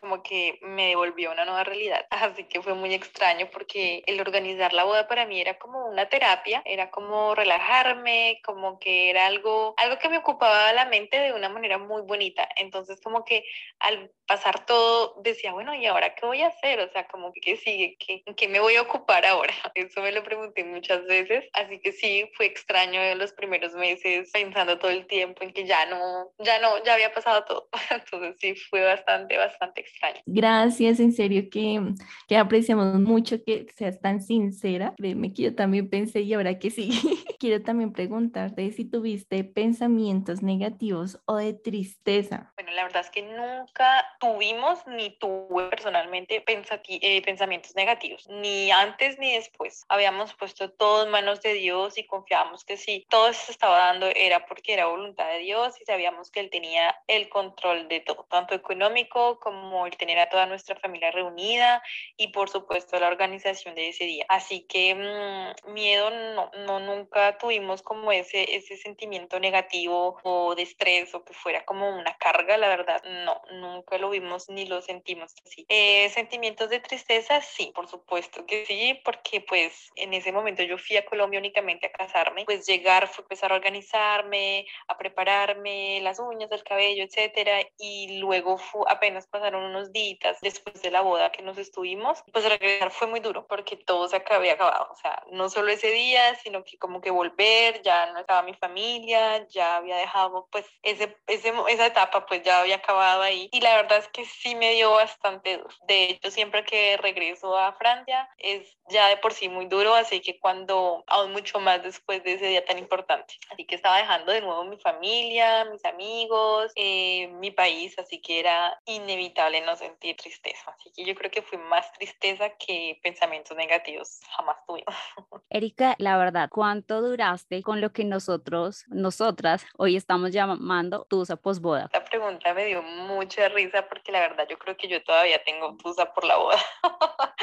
como 0.00 0.22
que 0.22 0.58
me 0.62 0.88
devolvió 0.88 1.32
una 1.32 1.44
nueva 1.44 1.64
realidad. 1.64 2.06
Así 2.10 2.44
que 2.44 2.62
fue 2.62 2.74
muy 2.74 2.94
extraño 2.94 3.48
porque 3.52 4.02
el 4.06 4.20
organizar 4.20 4.72
la 4.72 4.84
boda 4.84 5.08
para 5.08 5.26
mí 5.26 5.40
era 5.40 5.58
como 5.58 5.86
una 5.86 6.08
terapia, 6.08 6.62
era 6.64 6.90
como 6.90 7.34
relajarme, 7.34 8.40
como 8.44 8.78
que 8.78 9.10
era 9.10 9.26
algo, 9.26 9.74
algo 9.76 9.98
que 9.98 10.08
me 10.08 10.18
ocupaba 10.18 10.72
la 10.72 10.86
mente 10.86 11.18
de 11.18 11.32
una 11.32 11.48
manera 11.48 11.78
muy 11.78 12.02
bonita. 12.02 12.48
Entonces 12.56 13.00
como 13.00 13.24
que 13.24 13.44
al 13.78 14.10
pasar 14.26 14.64
todo 14.64 15.20
decía, 15.22 15.52
bueno, 15.52 15.74
¿y 15.74 15.86
ahora 15.86 16.14
qué 16.14 16.24
voy 16.26 16.42
a 16.42 16.48
hacer? 16.48 16.80
O 16.80 16.90
sea, 16.92 17.06
como 17.08 17.32
que 17.32 17.56
sigue, 17.56 17.96
¿Qué, 17.98 18.22
¿qué 18.36 18.48
me 18.48 18.60
voy 18.60 18.76
a 18.76 18.82
ocupar 18.82 19.26
ahora? 19.26 19.52
Eso 19.74 20.00
me 20.02 20.12
lo 20.12 20.22
pregunté 20.22 20.64
muchas 20.64 21.04
veces. 21.06 21.48
Así 21.52 21.80
que 21.80 21.92
sí, 21.92 22.30
fue 22.36 22.46
extraño 22.46 23.00
los 23.16 23.32
primeros 23.32 23.74
meses 23.74 24.30
pensando 24.32 24.78
todo 24.78 24.90
el 24.90 25.06
tiempo 25.06 25.42
en 25.42 25.52
que 25.52 25.64
ya 25.66 25.86
no, 25.86 26.32
ya 26.38 26.58
no, 26.60 26.82
ya 26.84 26.94
había 26.94 27.12
pasado 27.12 27.44
todo. 27.44 27.68
Entonces 27.90 28.36
sí, 28.38 28.54
fue 28.54 28.82
bastante, 28.84 29.36
bastante 29.36 29.79
extraño. 29.80 30.20
Gracias, 30.26 31.00
en 31.00 31.12
serio 31.12 31.48
que, 31.50 31.80
que 32.28 32.36
apreciamos 32.36 33.00
mucho 33.00 33.42
que 33.44 33.66
seas 33.76 34.00
tan 34.00 34.22
sincera. 34.22 34.94
Créeme 34.96 35.32
que 35.32 35.42
yo 35.42 35.54
también 35.54 35.88
pensé 35.88 36.20
y 36.22 36.34
ahora 36.34 36.58
que 36.58 36.70
sí. 36.70 36.90
Quiero 37.40 37.62
también 37.62 37.92
preguntarte 37.92 38.70
si 38.72 38.84
tuviste 38.84 39.44
pensamientos 39.44 40.42
negativos 40.42 41.18
o 41.24 41.36
de 41.36 41.54
tristeza. 41.54 42.52
Bueno, 42.56 42.72
la 42.72 42.82
verdad 42.82 43.00
es 43.00 43.10
que 43.10 43.22
nunca 43.22 44.06
tuvimos 44.20 44.86
ni 44.86 45.10
tuve 45.18 45.68
personalmente 45.70 46.44
eh, 46.46 47.22
pensamientos 47.22 47.74
negativos, 47.74 48.28
ni 48.28 48.70
antes 48.70 49.18
ni 49.18 49.32
después. 49.32 49.84
Habíamos 49.88 50.34
puesto 50.34 50.70
todo 50.70 51.04
en 51.04 51.10
manos 51.10 51.40
de 51.40 51.54
Dios 51.54 51.96
y 51.96 52.06
confiábamos 52.06 52.64
que 52.64 52.76
si 52.76 53.06
todo 53.08 53.32
se 53.32 53.52
estaba 53.52 53.78
dando 53.78 54.06
era 54.14 54.44
porque 54.46 54.74
era 54.74 54.86
voluntad 54.86 55.26
de 55.28 55.38
Dios 55.38 55.80
y 55.80 55.84
sabíamos 55.84 56.30
que 56.30 56.40
Él 56.40 56.50
tenía 56.50 56.94
el 57.06 57.28
control 57.28 57.88
de 57.88 58.00
todo, 58.00 58.26
tanto 58.28 58.54
económico 58.54 59.40
como 59.40 59.69
como 59.70 59.86
el 59.86 59.96
tener 59.96 60.18
a 60.18 60.28
toda 60.28 60.46
nuestra 60.46 60.74
familia 60.76 61.12
reunida 61.12 61.80
y 62.16 62.28
por 62.28 62.48
supuesto 62.48 62.98
la 62.98 63.06
organización 63.06 63.74
de 63.76 63.90
ese 63.90 64.04
día. 64.04 64.24
Así 64.28 64.66
que 64.68 64.94
mm, 64.94 65.72
miedo 65.72 66.10
no, 66.10 66.50
no, 66.66 66.80
nunca 66.80 67.38
tuvimos 67.38 67.82
como 67.82 68.10
ese, 68.10 68.56
ese 68.56 68.76
sentimiento 68.76 69.38
negativo 69.38 70.18
o 70.24 70.54
de 70.56 70.62
estrés 70.62 71.14
o 71.14 71.24
que 71.24 71.34
fuera 71.34 71.64
como 71.64 71.88
una 71.88 72.16
carga, 72.16 72.56
la 72.56 72.68
verdad, 72.68 73.00
no, 73.24 73.40
nunca 73.52 73.96
lo 73.98 74.10
vimos 74.10 74.48
ni 74.48 74.66
lo 74.66 74.82
sentimos 74.82 75.34
así. 75.46 75.64
Eh, 75.68 76.08
sentimientos 76.10 76.68
de 76.68 76.80
tristeza, 76.80 77.40
sí, 77.40 77.70
por 77.72 77.88
supuesto 77.88 78.44
que 78.46 78.66
sí, 78.66 79.00
porque 79.04 79.40
pues 79.40 79.90
en 79.94 80.14
ese 80.14 80.32
momento 80.32 80.64
yo 80.64 80.78
fui 80.78 80.96
a 80.96 81.04
Colombia 81.04 81.38
únicamente 81.38 81.86
a 81.86 81.92
casarme, 81.92 82.44
pues 82.44 82.66
llegar 82.66 83.06
fue 83.06 83.22
empezar 83.22 83.52
a 83.52 83.54
organizarme, 83.54 84.66
a 84.88 84.98
prepararme 84.98 86.00
las 86.00 86.18
uñas, 86.18 86.50
el 86.50 86.64
cabello, 86.64 87.04
etcétera, 87.04 87.60
y 87.78 88.18
luego 88.18 88.58
fue, 88.58 88.82
apenas 88.88 89.28
pasaron 89.28 89.59
unos 89.64 89.92
días 89.92 90.38
después 90.40 90.80
de 90.82 90.90
la 90.90 91.00
boda 91.00 91.32
que 91.32 91.42
nos 91.42 91.58
estuvimos, 91.58 92.22
pues 92.32 92.48
regresar 92.48 92.90
fue 92.90 93.06
muy 93.06 93.20
duro 93.20 93.46
porque 93.46 93.76
todo 93.76 94.08
se 94.08 94.22
había 94.30 94.54
acabado, 94.54 94.88
o 94.90 94.96
sea, 94.96 95.22
no 95.32 95.48
solo 95.48 95.70
ese 95.70 95.90
día, 95.90 96.34
sino 96.36 96.64
que 96.64 96.78
como 96.78 97.00
que 97.00 97.10
volver, 97.10 97.82
ya 97.82 98.12
no 98.12 98.20
estaba 98.20 98.42
mi 98.42 98.54
familia, 98.54 99.46
ya 99.48 99.76
había 99.76 99.96
dejado 99.96 100.48
pues 100.50 100.66
ese, 100.82 101.16
ese, 101.26 101.52
esa 101.68 101.86
etapa 101.86 102.26
pues 102.26 102.42
ya 102.42 102.60
había 102.60 102.76
acabado 102.76 103.22
ahí 103.22 103.48
y 103.52 103.60
la 103.60 103.76
verdad 103.76 103.98
es 103.98 104.08
que 104.08 104.24
sí 104.24 104.54
me 104.54 104.72
dio 104.72 104.92
bastante 104.92 105.58
duro. 105.58 105.74
De 105.86 106.10
hecho, 106.10 106.30
siempre 106.30 106.64
que 106.64 106.96
regreso 106.98 107.56
a 107.56 107.72
Francia 107.74 108.28
es 108.38 108.76
ya 108.88 109.08
de 109.08 109.16
por 109.16 109.32
sí 109.32 109.48
muy 109.48 109.66
duro, 109.66 109.94
así 109.94 110.20
que 110.20 110.38
cuando, 110.38 111.04
aún 111.06 111.32
mucho 111.32 111.60
más 111.60 111.82
después 111.82 112.22
de 112.24 112.34
ese 112.34 112.46
día 112.46 112.64
tan 112.64 112.78
importante. 112.78 113.34
Así 113.50 113.64
que 113.64 113.74
estaba 113.74 113.98
dejando 113.98 114.32
de 114.32 114.40
nuevo 114.40 114.64
mi 114.64 114.78
familia, 114.78 115.64
mis 115.66 115.84
amigos, 115.84 116.72
eh, 116.74 117.28
mi 117.34 117.50
país, 117.50 117.98
así 117.98 118.20
que 118.20 118.40
era 118.40 118.80
inevitable 118.86 119.39
no 119.64 119.76
sentir 119.76 120.16
tristeza. 120.16 120.70
Así 120.70 120.90
que 120.92 121.04
yo 121.04 121.14
creo 121.14 121.30
que 121.30 121.42
fue 121.42 121.58
más 121.58 121.90
tristeza 121.92 122.50
que 122.50 122.98
pensamientos 123.02 123.56
negativos, 123.56 124.20
jamás 124.36 124.56
tuvimos. 124.66 124.94
Erika, 125.50 125.94
la 125.98 126.16
verdad, 126.18 126.48
¿cuánto 126.50 127.00
duraste 127.00 127.62
con 127.62 127.80
lo 127.80 127.92
que 127.92 128.04
nosotros, 128.04 128.84
nosotras, 128.88 129.64
hoy 129.76 129.96
estamos 129.96 130.32
llamando 130.32 131.06
tusa 131.08 131.36
posboda? 131.36 131.88
La 131.92 132.04
pregunta 132.04 132.52
me 132.54 132.66
dio 132.66 132.82
mucha 132.82 133.48
risa 133.48 133.88
porque 133.88 134.12
la 134.12 134.20
verdad 134.20 134.46
yo 134.48 134.58
creo 134.58 134.76
que 134.76 134.88
yo 134.88 135.02
todavía 135.02 135.42
tengo 135.44 135.76
tusa 135.76 136.12
por 136.12 136.24
la 136.24 136.36
boda. 136.36 136.58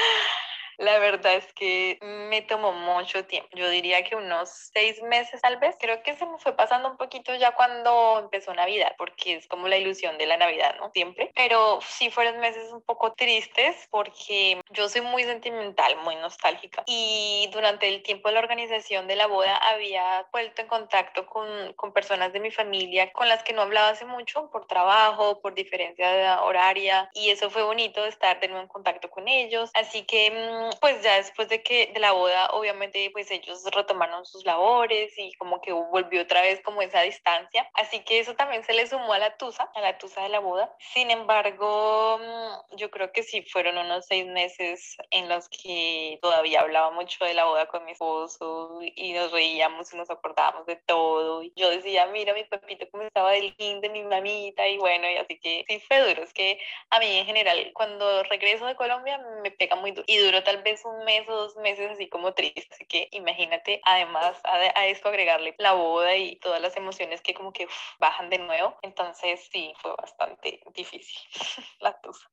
La 0.78 0.98
verdad 1.00 1.34
es 1.34 1.52
que 1.54 1.98
me 2.02 2.40
tomó 2.42 2.72
mucho 2.72 3.24
tiempo. 3.26 3.48
Yo 3.52 3.68
diría 3.68 4.04
que 4.04 4.14
unos 4.14 4.70
seis 4.72 5.02
meses 5.02 5.40
tal 5.40 5.56
vez. 5.58 5.76
Creo 5.80 6.02
que 6.04 6.14
se 6.14 6.24
me 6.24 6.38
fue 6.38 6.56
pasando 6.56 6.88
un 6.88 6.96
poquito 6.96 7.34
ya 7.34 7.52
cuando 7.52 8.20
empezó 8.20 8.54
Navidad, 8.54 8.94
porque 8.96 9.34
es 9.34 9.48
como 9.48 9.66
la 9.66 9.76
ilusión 9.76 10.16
de 10.18 10.26
la 10.26 10.36
Navidad, 10.36 10.76
¿no? 10.78 10.90
Siempre. 10.92 11.32
Pero 11.34 11.80
sí 11.82 12.10
fueron 12.10 12.38
meses 12.38 12.72
un 12.72 12.80
poco 12.82 13.12
tristes 13.12 13.88
porque 13.90 14.60
yo 14.70 14.88
soy 14.88 15.00
muy 15.00 15.24
sentimental, 15.24 15.96
muy 16.04 16.14
nostálgica. 16.16 16.84
Y 16.86 17.50
durante 17.52 17.88
el 17.88 18.02
tiempo 18.04 18.28
de 18.28 18.34
la 18.34 18.40
organización 18.40 19.08
de 19.08 19.16
la 19.16 19.26
boda 19.26 19.56
había 19.56 20.26
vuelto 20.32 20.62
en 20.62 20.68
contacto 20.68 21.26
con, 21.26 21.72
con 21.74 21.92
personas 21.92 22.32
de 22.32 22.40
mi 22.40 22.52
familia 22.52 23.12
con 23.12 23.28
las 23.28 23.42
que 23.42 23.52
no 23.52 23.62
hablaba 23.62 23.88
hace 23.88 24.04
mucho 24.04 24.48
por 24.50 24.66
trabajo, 24.66 25.40
por 25.40 25.54
diferencia 25.54 26.40
horaria. 26.42 27.10
Y 27.14 27.30
eso 27.30 27.50
fue 27.50 27.64
bonito 27.64 28.04
estar 28.04 28.38
de 28.38 28.46
nuevo 28.46 28.62
en 28.62 28.68
contacto 28.68 29.10
con 29.10 29.26
ellos. 29.26 29.70
Así 29.74 30.04
que 30.04 30.30
mm, 30.30 30.67
pues 30.80 31.02
ya 31.02 31.16
después 31.16 31.48
de 31.48 31.62
que 31.62 31.90
de 31.92 32.00
la 32.00 32.12
boda, 32.12 32.50
obviamente, 32.50 33.10
pues 33.12 33.30
ellos 33.30 33.64
retomaron 33.72 34.24
sus 34.26 34.44
labores 34.44 35.12
y 35.16 35.32
como 35.34 35.60
que 35.60 35.72
volvió 35.72 36.22
otra 36.22 36.42
vez 36.42 36.60
como 36.62 36.82
esa 36.82 37.02
distancia. 37.02 37.68
Así 37.74 38.00
que 38.00 38.20
eso 38.20 38.34
también 38.34 38.64
se 38.64 38.72
le 38.74 38.86
sumó 38.86 39.12
a 39.12 39.18
la 39.18 39.36
tusa, 39.36 39.70
a 39.74 39.80
la 39.80 39.98
tusa 39.98 40.22
de 40.22 40.28
la 40.28 40.40
boda. 40.40 40.74
Sin 40.78 41.10
embargo, 41.10 42.18
mm, 42.18 42.76
yo 42.76 42.90
creo 42.90 43.12
que 43.12 43.22
sí 43.22 43.42
fueron 43.42 43.78
unos 43.78 44.06
seis 44.06 44.26
meses 44.26 44.96
en 45.10 45.28
los 45.28 45.48
que 45.48 46.18
todavía 46.22 46.60
hablaba 46.60 46.90
mucho 46.90 47.24
de 47.24 47.34
la 47.34 47.44
boda 47.44 47.66
con 47.66 47.84
mi 47.84 47.92
esposo 47.92 48.80
y 48.82 49.12
nos 49.12 49.32
reíamos 49.32 49.92
y 49.92 49.96
nos 49.96 50.10
acordábamos 50.10 50.66
de 50.66 50.76
todo. 50.76 51.42
Y 51.42 51.52
yo 51.56 51.70
decía, 51.70 52.06
mira 52.06 52.34
mi 52.34 52.44
papito 52.44 52.86
cómo 52.90 53.04
estaba 53.04 53.32
del 53.32 53.54
de 53.58 53.90
mi 53.90 54.02
mamita 54.04 54.66
y 54.68 54.78
bueno, 54.78 55.10
y 55.10 55.16
así 55.16 55.38
que 55.40 55.64
sí 55.68 55.80
fue 55.80 56.00
duro. 56.00 56.22
Es 56.22 56.32
que 56.32 56.60
a 56.90 56.98
mí 56.98 57.18
en 57.18 57.26
general, 57.26 57.70
cuando 57.74 58.22
regreso 58.24 58.66
de 58.66 58.76
Colombia, 58.76 59.18
me 59.42 59.50
pega 59.50 59.76
muy 59.76 59.92
duro. 59.92 60.04
Y 60.06 60.18
duro 60.18 60.42
tal 60.42 60.57
vez 60.62 60.84
un 60.84 61.04
mes 61.04 61.28
o 61.28 61.34
dos 61.34 61.56
meses 61.56 61.90
así 61.90 62.08
como 62.08 62.32
triste. 62.32 62.68
Así 62.70 62.86
que 62.86 63.08
imagínate, 63.12 63.80
además 63.84 64.36
a, 64.44 64.86
esto 64.86 65.08
agregarle 65.08 65.54
la 65.58 65.72
boda 65.72 66.16
y 66.16 66.36
todas 66.36 66.60
las 66.60 66.76
emociones 66.76 67.20
que 67.22 67.34
como 67.34 67.52
que 67.52 67.68
bajan 67.98 68.30
de 68.30 68.38
nuevo. 68.38 68.76
Entonces 68.82 69.48
sí, 69.50 69.72
fue 69.80 69.94
bastante 69.96 70.60
difícil 70.74 71.18
la 71.80 71.98
tusa. 72.00 72.28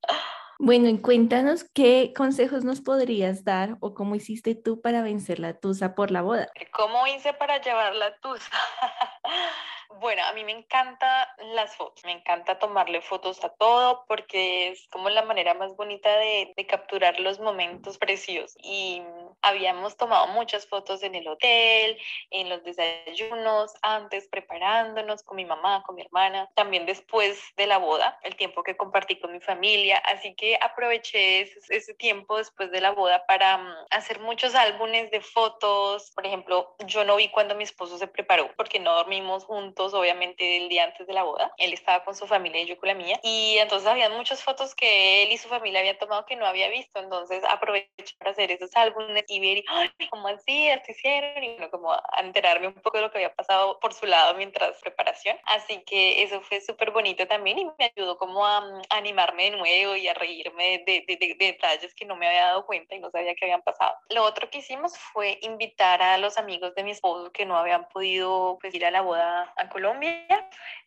Bueno, 0.57 0.87
y 0.87 0.99
cuéntanos 0.99 1.65
qué 1.65 2.13
consejos 2.15 2.63
nos 2.63 2.79
podrías 2.79 3.43
dar 3.43 3.77
o 3.81 3.93
cómo 3.93 4.15
hiciste 4.15 4.55
tú 4.55 4.81
para 4.81 5.01
vencer 5.01 5.39
la 5.39 5.59
tusa 5.59 5.95
por 5.95 6.11
la 6.11 6.21
boda. 6.21 6.47
¿Cómo 6.71 7.05
hice 7.07 7.33
para 7.33 7.61
llevar 7.61 7.93
la 7.95 8.15
tusa? 8.19 8.51
Bueno, 9.99 10.23
a 10.25 10.33
mí 10.33 10.43
me 10.43 10.51
encanta 10.51 11.33
las 11.53 11.75
fotos, 11.77 12.03
me 12.03 12.11
encanta 12.11 12.59
tomarle 12.59 13.01
fotos 13.01 13.41
a 13.45 13.49
todo 13.49 14.03
porque 14.07 14.69
es 14.69 14.87
como 14.91 15.09
la 15.09 15.21
manera 15.21 15.53
más 15.53 15.75
bonita 15.77 16.17
de, 16.17 16.53
de 16.55 16.65
capturar 16.65 17.17
los 17.21 17.39
momentos 17.39 17.97
preciosos. 17.97 18.57
Y 18.61 19.01
habíamos 19.41 19.95
tomado 19.95 20.27
muchas 20.27 20.67
fotos 20.67 21.01
en 21.03 21.15
el 21.15 21.27
hotel, 21.27 21.97
en 22.31 22.49
los 22.49 22.63
desayunos, 22.63 23.73
antes 23.81 24.27
preparándonos 24.27 25.23
con 25.23 25.37
mi 25.37 25.45
mamá, 25.45 25.83
con 25.83 25.95
mi 25.95 26.01
hermana, 26.01 26.49
también 26.55 26.85
después 26.85 27.41
de 27.55 27.67
la 27.67 27.77
boda, 27.77 28.19
el 28.23 28.35
tiempo 28.35 28.63
que 28.63 28.75
compartí 28.75 29.17
con 29.19 29.31
mi 29.31 29.39
familia. 29.39 29.99
Así 29.99 30.35
que 30.35 30.57
aproveché 30.61 31.41
ese, 31.41 31.59
ese 31.69 31.93
tiempo 31.93 32.37
después 32.37 32.69
de 32.71 32.81
la 32.81 32.91
boda 32.91 33.25
para 33.27 33.57
um, 33.57 33.85
hacer 33.91 34.19
muchos 34.19 34.55
álbumes 34.55 35.09
de 35.11 35.21
fotos. 35.21 36.11
Por 36.15 36.25
ejemplo, 36.25 36.75
yo 36.85 37.05
no 37.05 37.15
vi 37.15 37.29
cuando 37.29 37.55
mi 37.55 37.63
esposo 37.63 37.97
se 37.97 38.07
preparó 38.07 38.51
porque 38.57 38.79
no 38.79 38.93
dormimos 38.93 39.45
juntos 39.45 39.84
obviamente, 39.93 40.57
el 40.57 40.69
día 40.69 40.85
antes 40.85 41.07
de 41.07 41.13
la 41.13 41.23
boda. 41.23 41.53
Él 41.57 41.73
estaba 41.73 42.03
con 42.03 42.15
su 42.15 42.27
familia 42.27 42.61
y 42.61 42.65
yo 42.65 42.77
con 42.77 42.87
la 42.87 42.95
mía. 42.95 43.19
Y 43.23 43.57
entonces 43.59 43.87
había 43.87 44.09
muchas 44.09 44.43
fotos 44.43 44.75
que 44.75 45.23
él 45.23 45.31
y 45.31 45.37
su 45.37 45.47
familia 45.47 45.79
habían 45.79 45.97
tomado 45.97 46.25
que 46.25 46.35
no 46.35 46.45
había 46.45 46.69
visto. 46.69 46.99
Entonces 46.99 47.43
aproveché 47.47 48.15
para 48.17 48.31
hacer 48.31 48.51
esos 48.51 48.75
álbumes 48.75 49.25
y 49.27 49.39
ver, 49.39 49.63
Ay, 49.67 49.89
¿cómo 50.09 50.27
así? 50.27 50.67
¿Esto 50.67 50.91
hicieron? 50.91 51.43
Y 51.43 51.49
bueno, 51.53 51.71
como 51.71 51.91
a 51.91 52.03
enterarme 52.19 52.67
un 52.67 52.73
poco 52.73 52.97
de 52.97 53.03
lo 53.03 53.11
que 53.11 53.17
había 53.17 53.35
pasado 53.35 53.79
por 53.79 53.93
su 53.93 54.05
lado 54.05 54.35
mientras 54.35 54.79
preparación. 54.81 55.37
Así 55.45 55.83
que 55.85 56.23
eso 56.23 56.41
fue 56.41 56.61
súper 56.61 56.91
bonito 56.91 57.27
también 57.27 57.59
y 57.59 57.65
me 57.65 57.91
ayudó 57.95 58.17
como 58.17 58.45
a, 58.45 58.61
mm, 58.61 58.81
animarme 58.89 59.51
de 59.51 59.57
nuevo 59.57 59.95
y 59.95 60.07
a 60.07 60.13
reírme 60.13 60.83
de, 60.85 61.03
de, 61.07 61.17
de, 61.17 61.35
detalles 61.37 61.93
que 61.95 62.05
no 62.05 62.15
me 62.15 62.27
había 62.27 62.45
dado 62.45 62.65
cuenta 62.65 62.95
y 62.95 62.99
no 62.99 63.11
sabía 63.11 63.35
que 63.35 63.45
habían 63.45 63.61
pasado. 63.61 63.95
Lo 64.09 64.23
otro 64.23 64.49
que 64.49 64.59
hicimos 64.59 64.97
fue 64.97 65.39
invitar 65.41 66.01
a 66.01 66.17
los 66.17 66.37
amigos 66.37 66.73
de 66.75 66.83
mi 66.83 66.91
esposo 66.91 67.31
que 67.31 67.45
no 67.45 67.57
habían 67.57 67.87
podido 67.89 68.57
pues, 68.61 68.73
ir 68.73 68.85
a 68.85 68.91
la 68.91 69.01
boda 69.01 69.53
a 69.55 69.64
Colombia. 69.69 70.25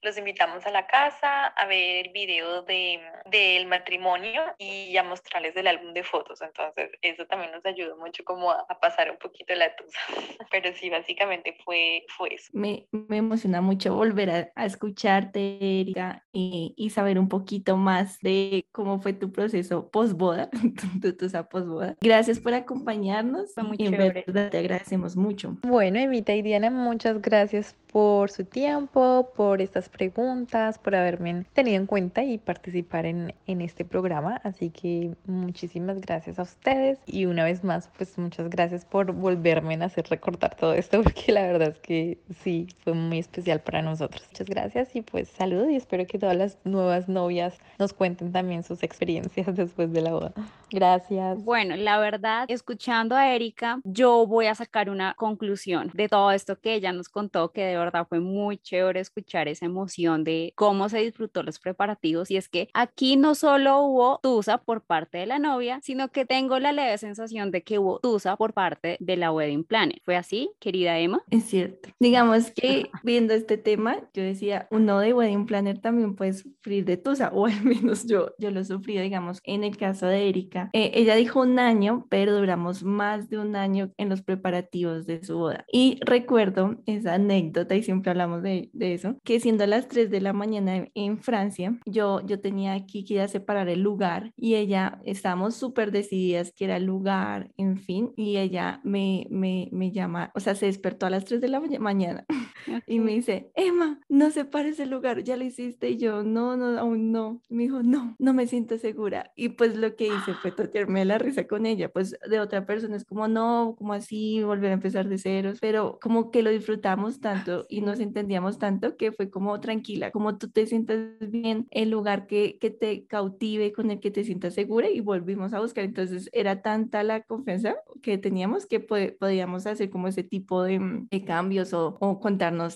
Los 0.03 0.17
invitamos 0.17 0.65
a 0.67 0.71
la 0.71 0.87
casa 0.87 1.47
a 1.47 1.67
ver 1.67 2.07
el 2.07 2.13
video 2.13 2.63
de, 2.63 3.01
del 3.27 3.67
matrimonio 3.67 4.43
y 4.59 4.97
a 4.97 5.03
mostrarles 5.03 5.57
el 5.57 5.67
álbum 5.67 5.93
de 5.93 6.05
fotos. 6.05 6.41
Entonces, 6.41 6.91
eso 7.03 7.27
también 7.27 7.53
nos 7.53 7.65
ayudó 7.67 7.97
mucho 7.97 8.25
como 8.25 8.51
a, 8.51 8.67
pasar 8.81 9.11
un 9.11 9.19
poquito 9.19 9.55
la 9.55 9.75
tusa. 9.75 9.99
Pero 10.51 10.73
sí, 10.75 10.89
básicamente 10.91 11.57
fue, 11.65 12.05
fue 12.17 12.35
eso. 12.35 12.51
Me, 12.53 12.87
me 12.93 13.17
emociona 13.17 13.61
mucho 13.61 13.95
volver 13.95 14.31
a, 14.31 14.53
a 14.55 14.67
escucharte, 14.67 15.59
Erika, 15.81 16.25
y, 16.33 16.75
y, 16.77 16.91
saber 16.91 17.19
un 17.19 17.29
poquito 17.29 17.77
más 17.77 18.21
de 18.21 18.67
cómo 18.73 19.01
fue 19.01 19.13
tu 19.13 19.33
proceso 19.33 19.91
post-boda, 19.91 20.49
tu 21.03 21.17
tusa 21.17 21.49
post-boda. 21.49 21.97
Gracias 22.01 22.39
por 22.39 22.55
acompañarnos. 22.55 23.53
Fue 23.55 23.65
muy 23.65 23.77
y 23.79 23.87
en 23.87 23.97
verdad 23.97 24.51
te 24.51 24.59
agradecemos 24.59 25.17
mucho. 25.17 25.57
Bueno, 25.63 25.99
Evita 25.99 26.35
y 26.35 26.43
Diana, 26.43 26.71
muchas 26.71 27.21
gracias 27.21 27.77
por 27.93 28.31
su 28.31 28.45
tiempo, 28.45 29.31
por 29.37 29.61
estas 29.61 29.89
preguntas, 29.89 30.79
por 30.79 30.95
haberme 30.95 31.45
tenido 31.53 31.77
en 31.77 31.87
cuenta 31.87 32.23
y 32.23 32.39
participar 32.39 33.07
en, 33.07 33.35
en, 33.47 33.61
este 33.61 33.85
programa. 33.85 34.41
Así 34.45 34.71
que 34.71 35.15
muchísimas 35.27 36.01
gracias 36.01 36.39
a 36.39 36.43
ustedes 36.43 36.99
y 37.07 37.27
una 37.27 37.45
vez 37.45 37.65
más, 37.65 37.91
pues 37.97 38.17
muchas 38.19 38.51
gracias 38.51 38.85
por 38.85 39.13
volverme 39.13 39.75
a 39.77 39.87
hacer 39.87 40.07
recordar 40.09 40.55
todo 40.55 40.75
esto, 40.75 41.03
porque 41.03 41.33
la 41.33 41.43
verdad 41.43 41.69
es 41.69 41.79
que 41.79 42.19
sí, 42.43 42.69
fue 42.85 42.95
muy 42.95 43.19
especial 43.19 43.61
para 43.61 43.83
nosotros. 43.83 44.23
Muchas 44.31 44.47
gracias 44.49 44.95
y 44.95 45.03
pues 45.03 45.29
saludos 45.29 45.71
y 45.71 45.77
espero 45.77 46.07
que 46.07 46.19
todas 46.19 46.37
las 46.37 46.59
nuevas 46.65 47.09
novias 47.09 47.59
nos 47.79 47.93
cuenten 47.93 48.33
también 48.33 48.63
sus 48.63 48.83
experiencias 48.83 49.55
después 49.57 49.93
de 49.93 50.03
la 50.03 50.13
boda. 50.13 50.33
Gracias. 50.71 51.43
Bueno, 51.45 51.77
la 51.77 51.99
verdad, 51.99 52.45
escuchando 52.49 53.17
a 53.17 53.35
Erika, 53.35 53.81
yo 53.85 54.27
voy 54.27 54.47
a 54.47 54.55
sacar 54.55 54.91
una 54.91 55.15
conclusión 55.15 55.91
de 55.95 56.09
todo 56.09 56.31
esto 56.31 56.59
que 56.61 56.75
ella 56.75 56.93
nos 56.93 57.09
contó, 57.09 57.53
que 57.53 57.65
de 57.65 57.77
verdad 57.77 57.88
verdad 57.91 58.07
fue 58.09 58.21
muy 58.21 58.59
chévere 58.59 59.01
escuchar 59.01 59.49
esa 59.49 59.67
emoción 59.67 60.25
de 60.25 60.53
cómo 60.55 60.89
se 60.89 60.99
disfrutó 60.99 61.43
los 61.43 61.59
preparativos 61.59 62.31
y 62.31 62.37
es 62.37 62.49
que 62.49 62.69
aquí 62.75 63.17
no 63.17 63.35
solo 63.35 63.81
hubo 63.81 64.21
tusa 64.23 64.59
por 64.59 64.83
parte 64.83 65.19
de 65.19 65.27
la 65.27 65.39
novia, 65.39 65.81
sino 65.83 66.09
que 66.09 66.25
tengo 66.25 66.59
la 66.59 66.73
leve 66.73 66.99
sensación 66.99 67.51
de 67.51 67.63
que 67.63 67.79
hubo 67.79 67.99
tusa 68.01 68.37
por 68.37 68.53
parte 68.53 68.97
de 69.01 69.17
la 69.17 69.33
wedding 69.33 69.65
planner. 69.65 70.01
¿Fue 70.05 70.17
así, 70.17 70.51
querida 70.59 70.99
Emma? 70.99 71.23
Es 71.31 71.45
cierto. 71.45 71.91
Digamos 71.99 72.51
que 72.55 72.91
viendo 73.03 73.35
este 73.35 73.57
tema, 73.57 73.97
yo 74.15 74.23
decía, 74.23 74.69
uno 74.71 74.99
de 75.01 75.15
wedding 75.15 75.47
planner 75.47 75.81
también 75.81 76.15
puede 76.15 76.35
sufrir 76.35 76.85
de 76.85 76.97
tusa, 76.97 77.31
o 77.33 77.47
al 77.47 77.63
menos 77.65 78.07
yo, 78.07 78.33
yo 78.39 78.51
lo 78.51 78.65
sufrí, 78.65 78.99
digamos, 78.99 79.41
en 79.45 79.65
el 79.65 79.77
caso 79.77 80.07
de 80.07 80.29
Erika. 80.29 80.71
Eh, 80.73 80.93
ella 80.95 81.15
dijo 81.15 81.41
un 81.41 81.59
año, 81.59 82.07
pero 82.09 82.37
duramos 82.37 82.83
más 82.83 83.29
de 83.31 83.39
un 83.39 83.57
año 83.57 83.91
en 83.97 84.09
los 84.09 84.23
preparativos 84.23 85.07
de 85.07 85.23
su 85.23 85.39
boda. 85.39 85.65
Y 85.73 85.99
recuerdo 86.05 86.77
esa 86.87 87.15
anécdota, 87.15 87.68
y 87.77 87.83
siempre 87.83 88.11
hablamos 88.11 88.43
de, 88.43 88.71
de 88.73 88.95
eso, 88.95 89.17
que 89.25 89.41
siendo 89.41 89.67
las 89.67 89.89
3 89.89 90.11
de 90.11 90.21
la 90.21 90.33
mañana 90.33 90.89
en 90.95 91.19
Francia, 91.19 91.79
yo, 91.87 92.25
yo 92.27 92.41
tenía 92.41 92.87
que 92.87 93.05
ir 93.07 93.21
a 93.21 93.29
separar 93.29 93.69
el 93.69 93.81
lugar 93.81 94.33
y 94.37 94.55
ella, 94.55 95.01
estábamos 95.05 95.57
súper 95.57 95.93
decididas 95.93 96.53
que 96.53 96.65
era 96.65 96.77
el 96.77 96.85
lugar, 96.85 97.53
en 97.57 97.79
fin, 97.79 98.13
y 98.17 98.37
ella 98.37 98.81
me, 98.85 99.27
me, 99.31 99.69
me 99.73 99.93
llama, 99.93 100.31
o 100.35 100.41
sea, 100.41 100.55
se 100.55 100.67
despertó 100.67 101.07
a 101.07 101.11
las 101.11 101.25
3 101.25 101.41
de 101.41 101.49
la 101.49 101.61
mañana 101.61 102.25
y 102.87 103.01
me 103.01 103.13
dice, 103.13 103.51
Emma, 103.55 104.01
no 104.09 104.31
separes 104.31 104.79
el 104.81 104.91
lugar, 104.91 105.23
ya 105.23 105.37
lo 105.37 105.45
hiciste, 105.45 105.91
y 105.91 105.97
yo, 105.97 106.23
no, 106.23 106.57
no, 106.57 106.79
aún 106.79 107.13
no. 107.13 107.43
Me 107.49 107.65
dijo, 107.65 107.83
no, 107.83 108.17
no 108.19 108.35
me 108.35 108.47
siento 108.47 108.79
segura. 108.79 109.33
Y 109.37 109.51
pues 109.51 109.77
lo 109.77 109.97
que 109.97 110.07
hice 110.07 110.35
fue 110.35 110.53
tocarme 110.53 111.05
la 111.05 111.19
risa 111.19 111.47
con 111.47 111.67
ella, 111.67 111.91
pues 111.91 112.17
de 112.29 112.41
otra 112.41 112.67
persona 112.67 112.97
es 112.97 113.05
como, 113.05 113.29
no, 113.29 113.75
como 113.79 113.93
así, 113.93 114.43
volver 114.43 114.71
a 114.71 114.75
empezar 114.75 115.09
de 115.09 115.19
ceros, 115.19 115.59
pero 115.61 115.99
como 116.01 116.31
que 116.31 116.43
lo 116.43 116.51
disfrutamos 116.51 117.21
tanto 117.21 117.67
y 117.69 117.81
nos 117.81 118.01
entendíamos 118.01 118.59
tanto 118.59 118.97
que 118.97 119.13
fue 119.13 119.31
como 119.31 119.61
tranquila, 119.61 120.11
como 120.11 120.39
tú 120.39 120.51
te 120.51 120.67
sientas 120.67 120.99
bien, 121.21 121.67
el 121.71 121.91
lugar 121.91 122.27
que, 122.27 122.59
que 122.61 122.71
te 122.71 123.07
cautive, 123.07 123.73
con 123.73 123.91
el 123.91 124.01
que 124.01 124.11
te 124.11 124.25
sientas 124.25 124.55
segura 124.55 124.91
y 124.91 125.01
volvimos 125.01 125.53
a 125.53 125.61
buscar. 125.61 125.85
Entonces 125.85 126.29
era 126.33 126.63
tanta 126.63 127.03
la 127.03 127.23
confianza 127.23 127.77
que 128.03 128.19
teníamos 128.19 128.67
que 128.67 128.81
podíamos 128.81 129.67
hacer 129.67 129.91
como 129.91 130.09
ese 130.09 130.23
tipo 130.23 130.63
de, 130.63 130.79
mm, 130.79 131.09
de 131.11 131.25
cambios 131.25 131.73
o, 131.73 131.97
o, 132.01 132.21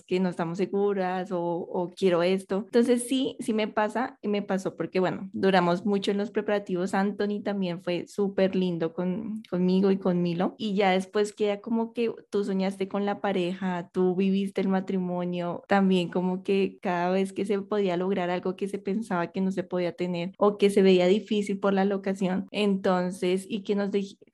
que 0.07 0.19
no 0.19 0.29
estamos 0.29 0.57
seguras 0.57 1.31
o, 1.31 1.41
o, 1.41 1.91
quiero 1.91 2.23
esto. 2.23 2.63
Entonces 2.65 3.07
sí, 3.07 3.37
sí 3.39 3.53
me 3.53 3.67
pasa 3.67 4.17
y 4.21 4.27
me 4.27 4.41
pasó 4.41 4.75
porque 4.75 4.99
bueno, 4.99 5.29
duramos 5.33 5.85
mucho 5.85 6.11
en 6.11 6.17
los 6.17 6.31
preparativos. 6.31 6.93
Anthony 6.93 7.41
también 7.43 7.81
fue 7.81 8.07
súper 8.07 8.55
lindo 8.55 8.93
con, 8.93 9.43
conmigo 9.49 9.91
y 9.91 9.97
con 9.97 10.21
Milo 10.21 10.55
y 10.57 10.75
ya 10.75 10.91
después 10.91 11.33
queda 11.33 11.61
como 11.61 11.93
que 11.93 12.13
tú 12.29 12.43
soñaste 12.43 12.87
con 12.87 13.05
la 13.05 13.21
pareja, 13.21 13.89
tú 13.91 14.15
viviste 14.15 14.61
el 14.61 14.67
matrimonio, 14.67 15.63
también 15.67 16.09
como 16.09 16.43
que 16.43 16.77
cada 16.81 17.09
vez 17.11 17.33
que 17.33 17.45
se 17.45 17.59
podía 17.61 17.97
lograr 17.97 18.29
algo 18.29 18.55
que 18.55 18.67
se 18.67 18.79
pensaba 18.79 19.31
que 19.31 19.41
no 19.41 19.51
se 19.51 19.63
podía 19.63 19.95
tener 19.95 20.33
o 20.37 20.57
que 20.57 20.69
se 20.69 20.81
veía 20.81 21.07
difícil 21.07 21.59
por 21.59 21.73
la 21.73 21.85
locación, 21.85 22.47
entonces 22.51 23.45
y 23.49 23.63
que 23.63 23.75
nos 23.75 23.91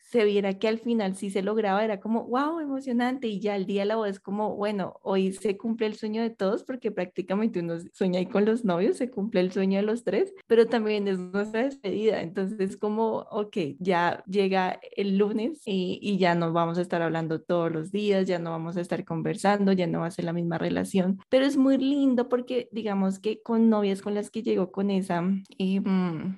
se 0.10 0.26
viera 0.26 0.58
que 0.58 0.68
al 0.68 0.80
final 0.80 1.16
sí 1.16 1.30
se 1.30 1.44
lograba, 1.44 1.84
era 1.84 2.00
como, 2.00 2.26
wow, 2.26 2.60
emocionante, 2.60 3.28
y 3.28 3.40
ya 3.40 3.56
el 3.56 3.68
día 3.68 3.84
de 3.84 3.90
la 3.90 3.96
boda 3.96 4.10
es 4.10 4.20
como, 4.20 4.56
bueno, 4.56 4.96
hoy 5.04 5.34
se 5.34 5.56
cumple 5.56 5.86
el 5.86 5.94
sueño 5.94 6.24
de 6.24 6.32
todos, 6.32 6.64
porque 6.64 6.92
prácticamente 6.92 7.60
uno 7.60 7.76
sueña 7.94 8.18
ahí 8.18 8.26
con 8.26 8.44
los 8.44 8.66
novios, 8.66 8.98
se 8.98 9.12
cumple 9.12 9.42
el 9.42 9.52
sueño 9.52 9.78
de 9.78 9.84
los 9.84 10.04
tres, 10.04 10.34
pero 10.48 10.66
también 10.66 11.08
es 11.08 11.20
nuestra 11.20 11.64
despedida, 11.64 12.22
entonces 12.24 12.76
como, 12.76 13.28
ok, 13.30 13.58
ya 13.78 14.24
llega 14.26 14.80
el 14.98 15.20
lunes 15.20 15.62
y, 15.66 16.00
y 16.02 16.18
ya 16.18 16.34
no 16.34 16.54
vamos 16.54 16.80
a 16.80 16.82
estar 16.82 17.04
hablando 17.04 17.42
todos 17.42 17.72
los 17.72 17.92
días, 17.92 18.26
ya 18.26 18.40
no 18.40 18.50
vamos 18.50 18.78
a 18.78 18.82
estar 18.82 19.06
conversando, 19.06 19.74
ya 19.74 19.86
no 19.86 20.00
va 20.00 20.08
a 20.08 20.12
ser 20.12 20.26
la 20.26 20.34
misma 20.34 20.58
relación, 20.58 21.20
pero 21.30 21.46
es 21.46 21.56
muy 21.56 21.78
lindo 21.78 22.30
porque 22.30 22.68
digamos 22.72 23.20
que 23.20 23.44
con 23.44 23.70
novias 23.70 24.02
con 24.02 24.16
las 24.16 24.32
que 24.32 24.42
llegó 24.42 24.72
con 24.72 24.90
esa 24.90 25.24
eh, 25.60 25.82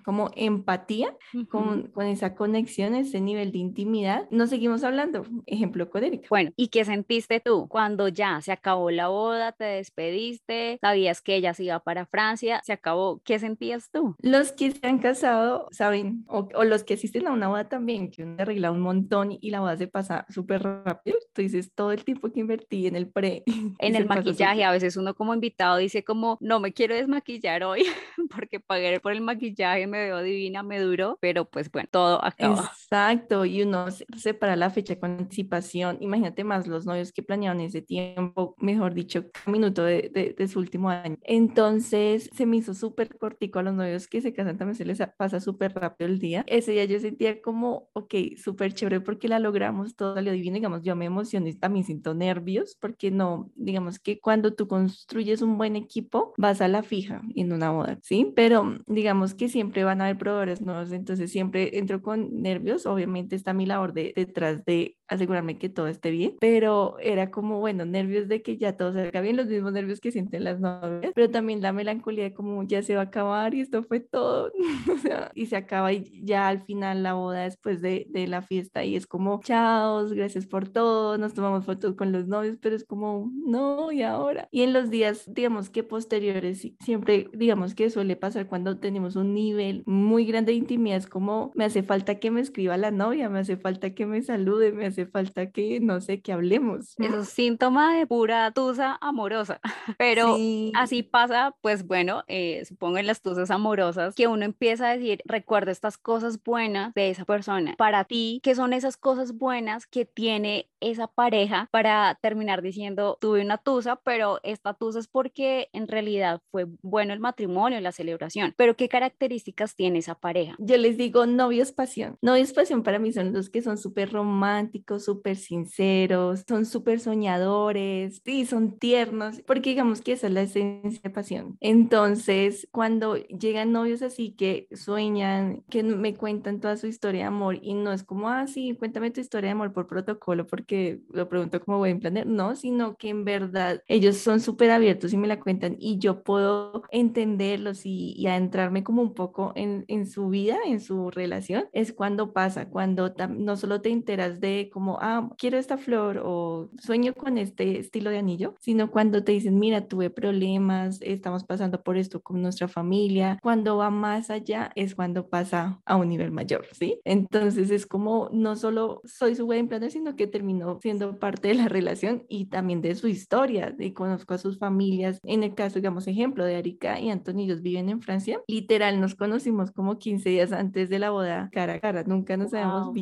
como 0.04 0.30
empatía, 0.36 1.16
con, 1.50 1.84
con 1.92 2.06
esa 2.06 2.36
conexión, 2.36 2.96
ese 2.96 3.22
nivel 3.22 3.54
de 3.54 3.61
intimidad, 3.62 4.27
no 4.32 4.48
seguimos 4.48 4.84
hablando. 4.84 5.25
Ejemplo 5.46 5.89
con 5.89 6.03
Erika. 6.03 6.27
Bueno, 6.30 6.51
¿y 6.56 6.68
qué 6.68 6.86
sentiste 6.86 7.39
tú 7.39 7.68
cuando 7.68 8.08
ya 8.08 8.41
se 8.41 8.51
acabó 8.51 8.91
la 8.91 9.08
boda, 9.08 9.51
te 9.51 9.63
despediste, 9.63 10.77
sabías 10.82 11.22
que 11.22 11.36
ella 11.36 11.53
se 11.53 11.65
iba 11.65 11.80
para 11.80 12.06
Francia, 12.06 12.62
se 12.63 12.74
acabó? 12.74 13.22
¿Qué 13.24 13.39
sentías 13.39 13.89
tú? 13.91 14.15
Los 14.22 14.51
que 14.51 14.72
se 14.72 14.86
han 14.86 15.00
casado 15.00 15.68
saben, 15.72 16.25
o, 16.27 16.48
los 16.63 16.84
que 16.84 16.96
asisten 16.96 17.27
a 17.27 17.32
una 17.32 17.48
boda 17.48 17.70
también, 17.70 18.12
que 18.12 18.24
uno 18.24 18.36
arregla 18.39 18.72
un 18.72 18.82
montón 18.82 19.38
y 19.39 19.50
la 19.50 19.60
boda 19.60 19.77
se 19.77 19.88
pasa 19.88 20.25
súper 20.30 20.63
rápido. 20.63 21.18
Tú 21.34 21.41
dices, 21.41 21.72
todo 21.74 21.91
el 21.91 22.03
tiempo 22.03 22.32
que 22.32 22.39
invertí 22.39 22.88
en 22.88 22.96
el 22.96 23.08
pre. 23.08 23.44
En 23.79 23.96
el 23.96 24.05
maquillaje, 24.05 24.64
a 24.64 24.72
veces 24.72 24.96
uno 24.96 25.16
como 25.16 25.33
invitado 25.33 25.77
dice 25.77 26.03
como, 26.03 26.38
no 26.40 26.59
me 26.59 26.74
quiero 26.74 26.94
desmaquillar 26.96 27.64
hoy 27.64 27.83
porque 28.36 28.59
pagué 28.59 29.00
por 29.00 29.12
el 29.12 29.22
maquillaje, 29.22 29.88
me 29.88 30.05
veo 30.05 30.22
divina, 30.22 30.64
me 30.64 30.79
duró, 30.79 31.18
pero 31.20 31.46
pues 31.46 31.72
bueno, 31.72 31.88
todo 31.92 32.24
acaba. 32.24 32.72
Exacto, 32.74 33.46
y 33.51 33.61
uno 33.64 33.85
separa 34.18 34.55
la 34.55 34.70
fecha 34.70 34.98
con 34.98 35.11
anticipación. 35.11 35.98
Imagínate 36.00 36.44
más 36.44 36.68
los 36.68 36.85
novios 36.85 37.11
que 37.11 37.22
planearon 37.24 37.61
ese 37.61 37.81
tiempo, 37.81 38.55
mejor 38.59 38.94
dicho, 38.94 39.25
un 39.46 39.53
minuto 39.53 39.83
de, 39.83 40.09
de, 40.37 40.48
su 40.48 40.59
último 40.59 40.90
año. 40.90 41.18
Entonces 41.24 42.29
se 42.33 42.46
me 42.46 42.57
hizo 42.57 42.74
súper 42.74 43.18
cortico 43.18 43.59
a 43.59 43.64
los 43.64 43.74
novios 43.74 44.07
que 44.07 44.22
se 44.22 44.33
casan, 44.33 44.57
también 44.57 44.75
se 44.75 44.85
les 44.85 45.00
pasa 45.18 45.40
súper 45.40 45.74
rápido 45.74 46.09
el 46.09 46.20
día. 46.20 46.44
Ese 46.48 46.72
día 46.72 46.85
yo 46.85 47.00
sentía 47.00 47.42
como, 47.42 47.90
ok, 47.94 48.14
súper 48.37 48.74
chévere 48.74 49.01
porque 49.01 49.27
la 49.27 49.40
logramos, 49.40 49.96
todo 49.96 50.16
salió 50.16 50.31
divino, 50.31 50.55
digamos, 50.55 50.83
yo 50.83 50.96
me 50.96 51.05
emocioné, 51.05 51.53
también 51.53 51.85
siento 51.85 52.14
nervios 52.14 52.77
porque 52.79 53.11
no, 53.11 53.51
digamos 53.55 54.00
que 54.00 54.20
cuando 54.20 54.53
tú 54.53 54.68
construyes 54.68 55.42
un 55.42 55.57
buen 55.57 55.75
equipo, 55.75 56.33
vas 56.37 56.61
a 56.61 56.68
la 56.68 56.83
fija 56.83 57.22
en 57.35 57.51
una 57.51 57.72
boda, 57.72 58.00
¿sí? 58.01 58.31
Pero 58.35 58.77
digamos 58.87 59.33
que 59.33 59.50
siempre 59.50 59.83
van 59.83 60.01
a 60.01 60.05
haber 60.05 60.18
proveedores 60.18 60.61
nuevos, 60.61 60.92
entonces 60.92 61.31
siempre 61.31 61.77
entro 61.77 62.01
con 62.01 62.42
nervios, 62.42 62.85
obviamente 62.85 63.35
está 63.42 63.54
mi 63.54 63.66
labor 63.66 63.94
de, 63.94 64.14
detrás 64.16 64.64
de 64.66 64.98
asegurarme 65.08 65.58
que 65.58 65.68
todo 65.68 65.88
esté 65.88 66.10
bien, 66.10 66.38
pero 66.40 66.98
era 67.00 67.32
como, 67.32 67.60
bueno, 67.60 67.86
nervios 67.86 68.30
de 68.30 68.42
que 68.42 68.58
ya 68.58 68.77
todo 68.77 68.94
salga 68.94 69.20
bien, 69.20 69.36
los 69.36 69.48
mismos 69.48 69.74
nervios 69.74 70.00
que 70.00 70.12
sienten 70.12 70.46
las 70.46 70.60
novias, 70.62 71.12
pero 71.14 71.30
también 71.30 71.62
la 71.62 71.74
melancolía 71.74 72.24
de 72.24 72.34
como 72.34 72.64
ya 72.64 72.82
se 72.82 72.96
va 72.96 73.01
a 73.01 73.06
acabar 73.06 73.54
y 73.54 73.60
esto 73.60 73.84
fue 73.84 74.00
todo, 74.00 74.51
o 74.94 74.98
sea, 75.00 75.32
y 75.36 75.48
se 75.48 75.58
acaba 75.58 75.92
y 75.92 76.22
ya 76.24 76.48
al 76.48 76.64
final 76.64 77.04
la 77.04 77.14
boda 77.14 77.44
después 77.44 77.82
de, 77.82 78.08
de 78.10 78.27
la 78.27 78.42
fiesta 78.42 78.86
y 78.86 78.96
es 78.96 79.06
como, 79.06 79.42
chao, 79.44 80.08
gracias 80.10 80.48
por 80.48 80.70
todo, 80.70 81.18
nos 81.18 81.34
tomamos 81.34 81.66
fotos 81.66 81.96
con 81.96 82.12
los 82.12 82.27
novios, 82.27 82.58
pero 82.62 82.75
es 82.75 82.86
como, 82.86 83.32
no, 83.46 83.92
y 83.92 84.04
ahora. 84.04 84.48
Y 84.51 84.62
en 84.62 84.74
los 84.74 84.90
días, 84.90 85.25
digamos 85.34 85.70
que 85.70 85.84
posteriores, 85.84 86.68
siempre, 86.80 87.30
digamos 87.34 87.75
que 87.75 87.90
suele 87.90 88.16
pasar 88.16 88.48
cuando 88.48 88.80
tenemos 88.80 89.16
un 89.16 89.34
nivel 89.34 89.84
muy 89.86 90.25
grande 90.25 90.51
de 90.54 90.58
intimidad, 90.58 90.98
es 90.98 91.08
como, 91.08 91.51
me 91.56 91.66
hace 91.66 91.84
falta 91.84 92.16
que 92.20 92.32
me 92.32 92.42
escriba 92.42 92.77
la 92.77 92.92
novia, 92.92 93.30
me 93.31 93.39
hace 93.39 93.57
falta 93.57 93.94
que 93.94 94.05
me 94.05 94.22
salude, 94.22 94.72
me 94.72 94.85
hace 94.85 95.05
falta 95.05 95.51
que, 95.51 95.79
no 95.79 96.01
sé, 96.01 96.22
que 96.22 96.33
hablemos. 96.33 96.96
Es 97.00 97.29
síntoma 97.29 97.96
de 97.96 98.05
pura 98.07 98.51
tusa 98.51 98.98
amorosa, 99.01 99.59
pero 99.98 100.37
así 100.75 101.03
pasa, 101.03 101.55
pues 101.61 101.85
bueno, 101.85 102.24
eh, 102.27 102.63
supongo 102.65 102.98
en 102.98 103.07
las 103.07 103.22
tusas 103.22 103.51
amorosas, 103.51 104.15
que 104.15 104.27
uno 104.27 104.46
empieza 104.46 104.89
a 104.89 104.98
decir, 104.98 105.22
recuerda 105.25 105.72
estas 105.72 105.98
cosas 105.98 106.44
buenas 106.44 106.94
de 106.94 107.09
esa 107.09 107.25
persona. 107.25 107.75
Para 107.77 108.03
ti, 108.03 108.39
¿qué 108.44 108.55
son 108.55 108.74
esas 108.74 108.98
cosas 108.98 109.37
buenas 109.37 109.87
que 109.87 110.05
tiene 110.05 110.67
esa 110.81 111.07
pareja 111.07 111.70
para 111.72 112.17
terminar 112.22 112.61
diciendo, 112.61 113.17
tuve 113.22 113.41
una 113.41 113.57
tusa, 113.57 113.98
pero 113.98 114.39
esta 114.44 114.74
tusa 114.74 115.00
es 115.00 115.07
porque 115.07 115.70
en 115.74 115.87
realidad 115.87 116.41
fue 116.51 116.65
bueno 116.81 117.13
el 117.13 117.20
matrimonio, 117.20 117.79
la 117.79 117.91
celebración, 117.91 118.53
pero 118.57 118.75
¿qué 118.75 118.89
características 118.89 119.75
tiene 119.75 120.00
esa 120.00 120.15
pareja? 120.15 120.55
Yo 120.57 120.77
les 120.77 120.98
digo, 120.98 121.25
novios 121.25 121.72
pasión. 121.72 122.17
Novios 122.22 122.51
pasión 122.51 122.83
para 122.83 123.00
mí 123.00 123.13
son 123.13 123.21
los 123.24 123.50
que 123.50 123.62
son 123.62 123.77
súper 123.77 124.12
románticos, 124.12 125.05
súper 125.05 125.36
sinceros, 125.38 126.44
son 126.48 126.66
súper 126.66 127.00
soñadores, 127.00 128.22
y 128.25 128.46
son 128.46 128.77
tiernos, 128.77 129.42
porque 129.46 129.72
digamos 129.72 130.01
que 130.01 130.14
esa 130.14 130.27
es 130.27 130.34
la 130.34 130.42
esencia 130.42 131.01
de 131.03 131.10
pasión. 131.10 131.57
Entonces, 131.60 132.68
cuando 132.72 133.16
llegan 133.16 133.72
novios 133.72 134.01
así 134.01 134.34
que 134.34 134.68
sueñan, 134.74 135.64
que 135.70 135.84
me 135.84 136.16
cuentan 136.16 136.60
toda 136.60 136.77
su 136.77 136.88
historia 136.88 137.22
de 137.22 137.27
amor 137.27 137.60
y 137.62 137.74
no 137.74 137.92
es 137.92 138.03
como, 138.03 138.29
ah, 138.29 138.48
sí, 138.48 138.75
cuéntame 138.77 139.12
tu 139.12 139.22
historia 139.22 139.50
de 139.50 139.51
amor 139.53 139.74
por 139.74 139.88
protocolo, 139.88 140.48
porque 140.48 141.01
lo 141.12 141.29
pregunto 141.29 141.62
como 141.62 141.84
a 141.84 142.00
planear, 142.00 142.27
no, 142.27 142.55
sino 142.55 142.96
que 142.96 143.10
en 143.10 143.25
verdad 143.25 143.81
ellos 143.88 144.18
son 144.18 144.40
súper 144.40 144.72
abiertos 144.72 145.14
y 145.14 145.18
me 145.18 145.27
la 145.27 145.40
cuentan 145.40 145.75
y 145.79 145.98
yo 145.98 146.24
puedo 146.24 146.84
entenderlos 146.92 147.86
y, 147.86 148.14
y 148.16 148.27
adentrarme 148.27 148.84
como 148.84 149.01
un 149.01 149.14
poco 149.14 149.53
en 149.55 150.07
su 150.07 150.29
vida, 150.29 150.57
en 150.66 150.79
su 150.79 151.12
relación, 151.12 151.66
es 151.74 151.94
cuando 151.94 152.34
pasa, 152.34 152.70
cuando 152.70 153.11
no 153.30 153.58
solo 153.58 153.82
te 153.82 153.90
enteras 153.90 154.40
de 154.40 154.70
como, 154.72 154.98
ah, 155.02 155.30
quiero 155.38 155.58
esta 155.58 155.78
flor 155.78 156.22
o 156.24 156.70
sueño 156.80 157.14
con 157.14 157.38
este 157.38 157.80
estilo 157.80 158.10
de 158.10 158.18
anillo, 158.18 158.56
sino 158.60 158.92
cuando 158.92 159.24
te 159.24 159.32
dicen, 159.32 159.60
mira, 159.60 159.88
tuve 159.88 160.10
problemas, 160.10 161.00
estamos 161.02 161.44
pasando 161.44 161.82
por 161.84 161.98
esto 161.98 162.22
con 162.22 162.42
nuestra 162.42 162.68
familia, 162.68 163.40
cuando 163.42 163.78
va 163.78 163.90
más 163.90 164.30
allá 164.30 164.72
es 164.76 164.96
cuando 164.96 165.28
pasa 165.28 165.82
a 165.86 165.96
un 165.96 166.10
nivel 166.10 166.32
mayor, 166.32 166.66
¿sí? 166.72 167.00
Entonces 167.04 167.72
es 167.72 167.86
como, 167.86 168.30
no 168.32 168.56
solo 168.56 169.02
soy 169.06 169.36
su 169.36 169.46
wedding 169.46 169.68
planner, 169.68 169.92
sino 169.92 170.16
que 170.16 170.28
termino 170.28 170.80
siendo 170.82 171.20
parte 171.20 171.50
de 171.50 171.56
la 171.56 171.68
relación 171.68 172.24
y 172.28 172.46
también 172.46 172.82
de 172.82 172.96
su 172.96 173.08
historia, 173.08 173.76
y 173.78 173.92
conozco 173.92 174.34
a 174.34 174.38
sus 174.38 174.58
familias. 174.58 175.20
En 175.24 175.44
el 175.44 175.56
caso, 175.56 175.76
digamos, 175.76 176.08
ejemplo 176.08 176.46
de 176.46 176.60
Erika 176.60 177.00
y 177.00 177.10
Antonio, 177.10 177.46
ellos 177.46 177.62
viven 177.62 177.90
en 177.90 178.02
Francia. 178.02 178.42
Literal, 178.48 179.00
nos 179.00 179.16
conocimos 179.16 179.72
como 179.72 179.98
15 179.98 180.30
días 180.30 180.52
antes 180.52 180.90
de 180.90 181.00
la 181.00 181.12
boda, 181.12 181.50
cara 181.52 181.76
a 181.76 181.80
cara, 181.80 182.04
nunca 182.04 182.38
nos 182.38 182.54
habíamos 182.54 182.94
visto, 182.94 183.00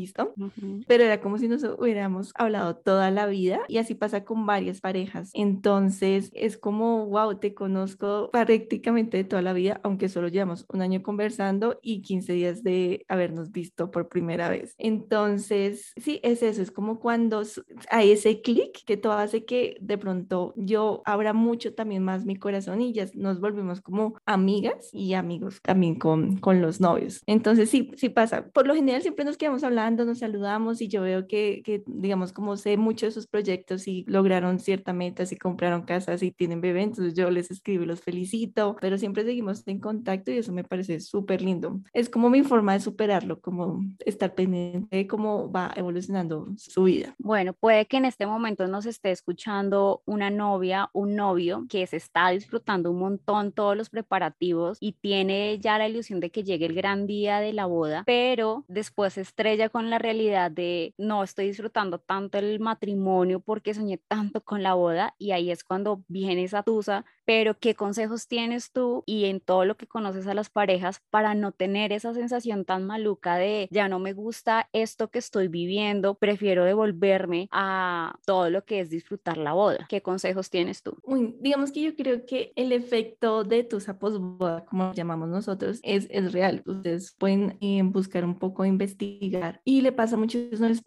pero 0.88 1.04
era 1.04 1.22
como 1.22 1.38
si 1.38 1.48
nos 1.48 1.64
hubiéramos 1.64 2.32
hablado 2.36 2.76
toda 2.76 3.12
la 3.12 3.26
vida 3.26 3.62
y 3.68 3.78
así 3.78 3.96
pasa 3.96 4.24
con 4.24 4.46
varias 4.46 4.82
parejas. 4.82 5.32
Entonces, 5.34 6.32
es 6.34 6.58
como, 6.58 7.08
wow, 7.08 7.40
te 7.40 7.54
conozco 7.54 8.30
prácticamente 8.32 9.18
de 9.18 9.24
toda 9.24 9.42
la 9.42 9.54
vida, 9.54 9.80
aunque 9.84 10.10
solo 10.10 10.28
llevamos 10.28 10.66
un 10.72 10.82
año 10.82 11.02
conversando 11.04 11.80
y 11.82 12.02
15 12.02 12.34
días 12.34 12.64
de 12.64 13.06
habernos 13.08 13.52
visto 13.52 13.92
por 13.92 14.10
primera 14.10 14.50
vez. 14.50 14.76
Entonces, 14.78 15.94
sí, 15.98 16.20
es 16.24 16.44
eso, 16.44 16.62
es 16.62 16.72
como 16.72 17.00
cuando 17.00 17.44
hay 17.90 18.12
ese 18.12 18.42
clic 18.42 18.84
que 18.86 18.98
todo 18.98 19.14
hace 19.14 19.46
que 19.46 19.78
de 19.82 19.98
pronto 19.98 20.54
yo 20.56 21.02
abra 21.06 21.34
mucho 21.34 21.74
también 21.74 22.04
más 22.04 22.26
mi 22.26 22.36
corazón 22.36 22.82
y 22.82 22.94
ya 22.94 23.06
nos 23.14 23.40
volvemos 23.40 23.82
como 23.82 24.16
amigas 24.26 24.90
y 24.94 25.14
amigos 25.14 25.62
también 25.62 25.96
con, 25.96 26.38
con 26.38 26.62
los 26.62 26.80
novios. 26.80 27.22
Entonces, 27.26 27.70
sí, 27.70 27.92
sí 27.96 28.10
pasa. 28.10 28.48
Por 28.48 28.68
lo 28.68 28.76
general 28.76 29.02
siempre 29.02 29.26
nos 29.26 29.38
quedamos 29.38 29.64
hablando, 29.64 29.79
nos 30.06 30.20
saludamos 30.20 30.82
y 30.82 30.88
yo 30.88 31.02
veo 31.02 31.28
que, 31.28 31.62
que 31.64 31.84
digamos, 31.86 32.34
como 32.34 32.58
sé 32.58 32.78
mucho 32.78 33.06
de 33.06 33.12
sus 33.12 33.28
proyectos 33.28 33.88
y 33.88 34.04
lograron 34.08 34.60
cierta 34.60 34.94
meta, 34.94 35.26
si 35.26 35.38
compraron 35.38 35.84
casas 35.84 36.22
y 36.24 36.32
tienen 36.32 36.62
bebé, 36.62 36.84
entonces 36.84 37.14
yo 37.14 37.30
les 37.32 37.52
escribo, 37.52 37.86
los 37.86 38.02
felicito, 38.02 38.76
pero 38.82 38.98
siempre 38.98 39.24
seguimos 39.24 39.68
en 39.68 39.80
contacto 39.80 40.32
y 40.32 40.38
eso 40.38 40.52
me 40.52 40.64
parece 40.64 41.00
súper 41.00 41.42
lindo. 41.42 41.80
Es 41.94 42.10
como 42.10 42.30
mi 42.30 42.44
forma 42.44 42.74
de 42.74 42.80
superarlo, 42.80 43.40
como 43.40 43.82
estar 44.06 44.34
pendiente 44.36 44.96
de 44.96 45.08
cómo 45.08 45.52
va 45.52 45.72
evolucionando 45.76 46.48
su 46.58 46.84
vida. 46.84 47.16
Bueno, 47.18 47.54
puede 47.54 47.86
que 47.86 47.98
en 47.98 48.06
este 48.06 48.26
momento 48.26 48.68
nos 48.68 48.86
esté 48.86 49.12
escuchando 49.12 50.02
una 50.06 50.30
novia, 50.30 50.90
un 50.94 51.16
novio 51.16 51.66
que 51.70 51.86
se 51.88 51.98
está 51.98 52.30
disfrutando 52.30 52.92
un 52.92 53.00
montón 53.00 53.52
todos 53.52 53.76
los 53.76 53.90
preparativos 53.90 54.78
y 54.80 54.94
tiene 54.94 55.60
ya 55.60 55.78
la 55.78 55.88
ilusión 55.88 56.20
de 56.20 56.32
que 56.32 56.44
llegue 56.44 56.66
el 56.66 56.76
gran 56.76 57.08
día 57.08 57.40
de 57.40 57.54
la 57.54 57.66
boda, 57.66 58.04
pero 58.06 58.66
después 58.68 59.14
se 59.14 59.22
con 59.70 59.90
la 59.90 60.00
realidad 60.00 60.52
de 60.52 60.94
no 60.98 61.24
estoy 61.24 61.48
disfrutando 61.48 62.00
tanto 62.00 62.38
el 62.38 62.60
matrimonio 62.60 63.40
porque 63.40 63.74
soñé 63.74 63.98
tanto 63.98 64.42
con 64.42 64.64
la 64.64 64.74
boda 64.74 65.16
y 65.18 65.32
ahí 65.32 65.52
es 65.52 65.64
cuando 65.64 66.04
viene 66.08 66.44
esa 66.44 66.64
tusa 66.64 67.06
pero 67.30 67.60
¿qué 67.60 67.76
consejos 67.76 68.28
tienes 68.28 68.72
tú 68.72 69.04
y 69.06 69.26
en 69.26 69.40
todo 69.40 69.64
lo 69.64 69.78
que 69.78 69.86
conoces 69.86 70.26
a 70.26 70.34
las 70.34 70.50
parejas 70.50 71.04
para 71.12 71.36
no 71.36 71.52
tener 71.52 71.94
esa 71.94 72.12
sensación 72.16 72.66
tan 72.66 72.88
maluca 72.88 73.36
de 73.36 73.68
ya 73.70 73.88
no 73.88 74.00
me 74.00 74.14
gusta 74.14 74.68
esto 74.74 75.12
que 75.12 75.20
estoy 75.20 75.48
viviendo, 75.48 76.16
prefiero 76.16 76.66
devolverme 76.66 77.48
a 77.52 78.18
todo 78.26 78.50
lo 78.50 78.66
que 78.66 78.80
es 78.80 78.90
disfrutar 78.90 79.38
la 79.38 79.54
boda? 79.54 79.86
¿Qué 79.90 80.02
consejos 80.02 80.50
tienes 80.50 80.82
tú? 80.82 80.98
digamos 81.40 81.72
que 81.72 81.84
yo 81.84 81.96
creo 81.96 82.26
que 82.26 82.52
el 82.56 82.72
efecto 82.72 83.44
de 83.44 83.64
tu 83.64 83.78
posboda, 84.00 84.66
como 84.66 84.92
llamamos 84.96 85.30
nosotros, 85.30 85.82
es, 85.84 86.08
es 86.10 86.34
real. 86.34 86.64
Ustedes 86.66 87.16
pueden 87.20 87.60
eh, 87.62 87.84
buscar 87.84 88.26
un 88.26 88.40
poco, 88.40 88.66
investigar 88.66 89.62
y 89.64 89.82
le 89.82 89.92
pasa 89.92 90.16
a 90.16 90.18
muchos 90.18 90.42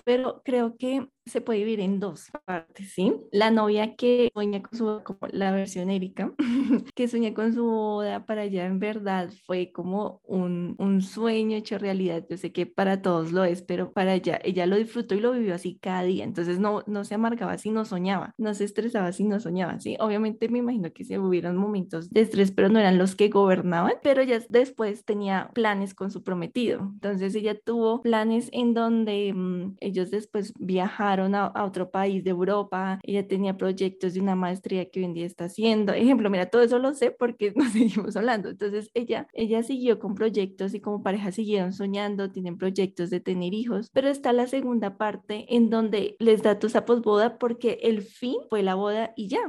pero 0.05 0.43
creo 0.45 0.77
que 0.77 1.07
se 1.25 1.41
puede 1.41 1.61
vivir 1.61 1.81
en 1.81 2.01
dos 2.01 2.31
partes, 2.45 2.93
¿sí? 2.93 3.15
La 3.31 3.51
novia 3.51 3.95
que 3.95 4.31
sueña 4.35 4.61
con 4.63 4.77
su, 4.77 5.01
como 5.05 5.21
la 5.31 5.53
versión 5.53 5.89
Erika, 5.91 6.35
que 6.95 7.07
sueña 7.09 7.33
con 7.33 7.53
su 7.53 7.65
boda 7.65 8.27
para 8.27 8.43
allá, 8.43 8.67
en 8.67 8.81
verdad 8.81 9.31
fue 9.47 9.71
como 9.73 10.21
un, 10.25 10.75
un 10.79 11.01
sueño 11.01 11.57
hecho 11.57 11.79
realidad. 11.79 12.25
Yo 12.29 12.37
sé 12.37 12.53
que 12.53 12.67
para 12.67 13.03
todos 13.03 13.33
lo 13.33 13.45
es, 13.45 13.63
pero 13.63 13.93
para 13.93 14.15
ella, 14.15 14.41
ella 14.43 14.67
lo 14.67 14.77
disfrutó 14.77 15.15
y 15.15 15.21
lo 15.21 15.33
vivió 15.33 15.55
así 15.55 15.79
cada 15.81 16.03
día. 16.03 16.25
Entonces 16.25 16.59
no, 16.59 16.83
no 16.87 17.05
se 17.05 17.15
amargaba 17.15 17.57
si 17.57 17.71
no 17.71 17.85
soñaba, 17.85 18.35
no 18.37 18.53
se 18.55 18.65
estresaba 18.65 19.13
si 19.13 19.25
no 19.25 19.39
soñaba, 19.39 19.79
¿sí? 19.79 19.97
Obviamente 20.01 20.49
me 20.49 20.59
imagino 20.59 20.93
que 20.93 21.05
se 21.05 21.19
hubieran 21.21 21.57
momentos 21.57 22.11
de 22.11 22.23
estrés, 22.23 22.51
pero 22.51 22.69
no 22.69 22.81
eran 22.81 22.99
los 22.99 23.15
que 23.15 23.29
gobernaban, 23.29 23.95
pero 24.03 24.23
ella 24.23 24.41
después 24.49 25.05
tenía 25.05 25.51
planes 25.55 25.95
con 25.95 26.11
su 26.11 26.25
prometido. 26.25 26.81
Entonces 26.81 27.35
ella 27.37 27.59
tuvo 27.59 28.03
planes 28.03 28.49
en 28.53 28.75
donde 28.75 29.33
mm, 29.33 29.77
ellos 29.81 30.11
después 30.11 30.53
viajaron 30.59 31.12
a, 31.21 31.65
otro 31.65 31.91
país 31.91 32.25
de 32.25 32.31
Europa, 32.31 32.99
ella 33.03 33.27
tenía 33.27 33.57
proyectos 33.57 34.15
de 34.15 34.21
una 34.21 34.35
maestría 34.35 34.91
que 34.91 35.01
hoy 35.01 35.07
en 35.07 35.15
día 35.15 35.27
está 35.27 35.45
haciendo. 35.45 35.93
Ejemplo, 35.93 36.31
mira, 36.31 36.47
todo 36.47 36.63
eso 36.63 36.79
lo 36.79 36.95
sé 36.95 37.11
porque 37.11 37.53
nos 37.57 37.73
seguimos 37.73 38.17
hablando. 38.17 38.51
Entonces, 38.51 38.91
ella, 38.95 39.29
ella 39.33 39.63
siguió 39.63 39.99
con 39.99 40.15
proyectos 40.15 40.75
y 40.75 40.81
como 40.81 41.03
pareja 41.03 41.33
siguieron 41.33 41.73
soñando, 41.73 42.31
tienen 42.31 42.59
proyectos 42.59 43.11
de 43.11 43.21
tener 43.21 43.55
hijos, 43.55 43.91
pero 43.93 44.09
está 44.09 44.33
la 44.33 44.47
segunda 44.47 44.97
parte 44.97 45.47
en 45.55 45.71
donde 45.71 46.17
les 46.19 46.43
da 46.43 46.59
tu 46.59 46.69
boda 47.03 47.39
porque 47.39 47.79
el 47.83 48.03
fin 48.03 48.37
fue 48.49 48.63
la 48.63 48.75
boda 48.75 49.13
y 49.17 49.29
ya. 49.29 49.41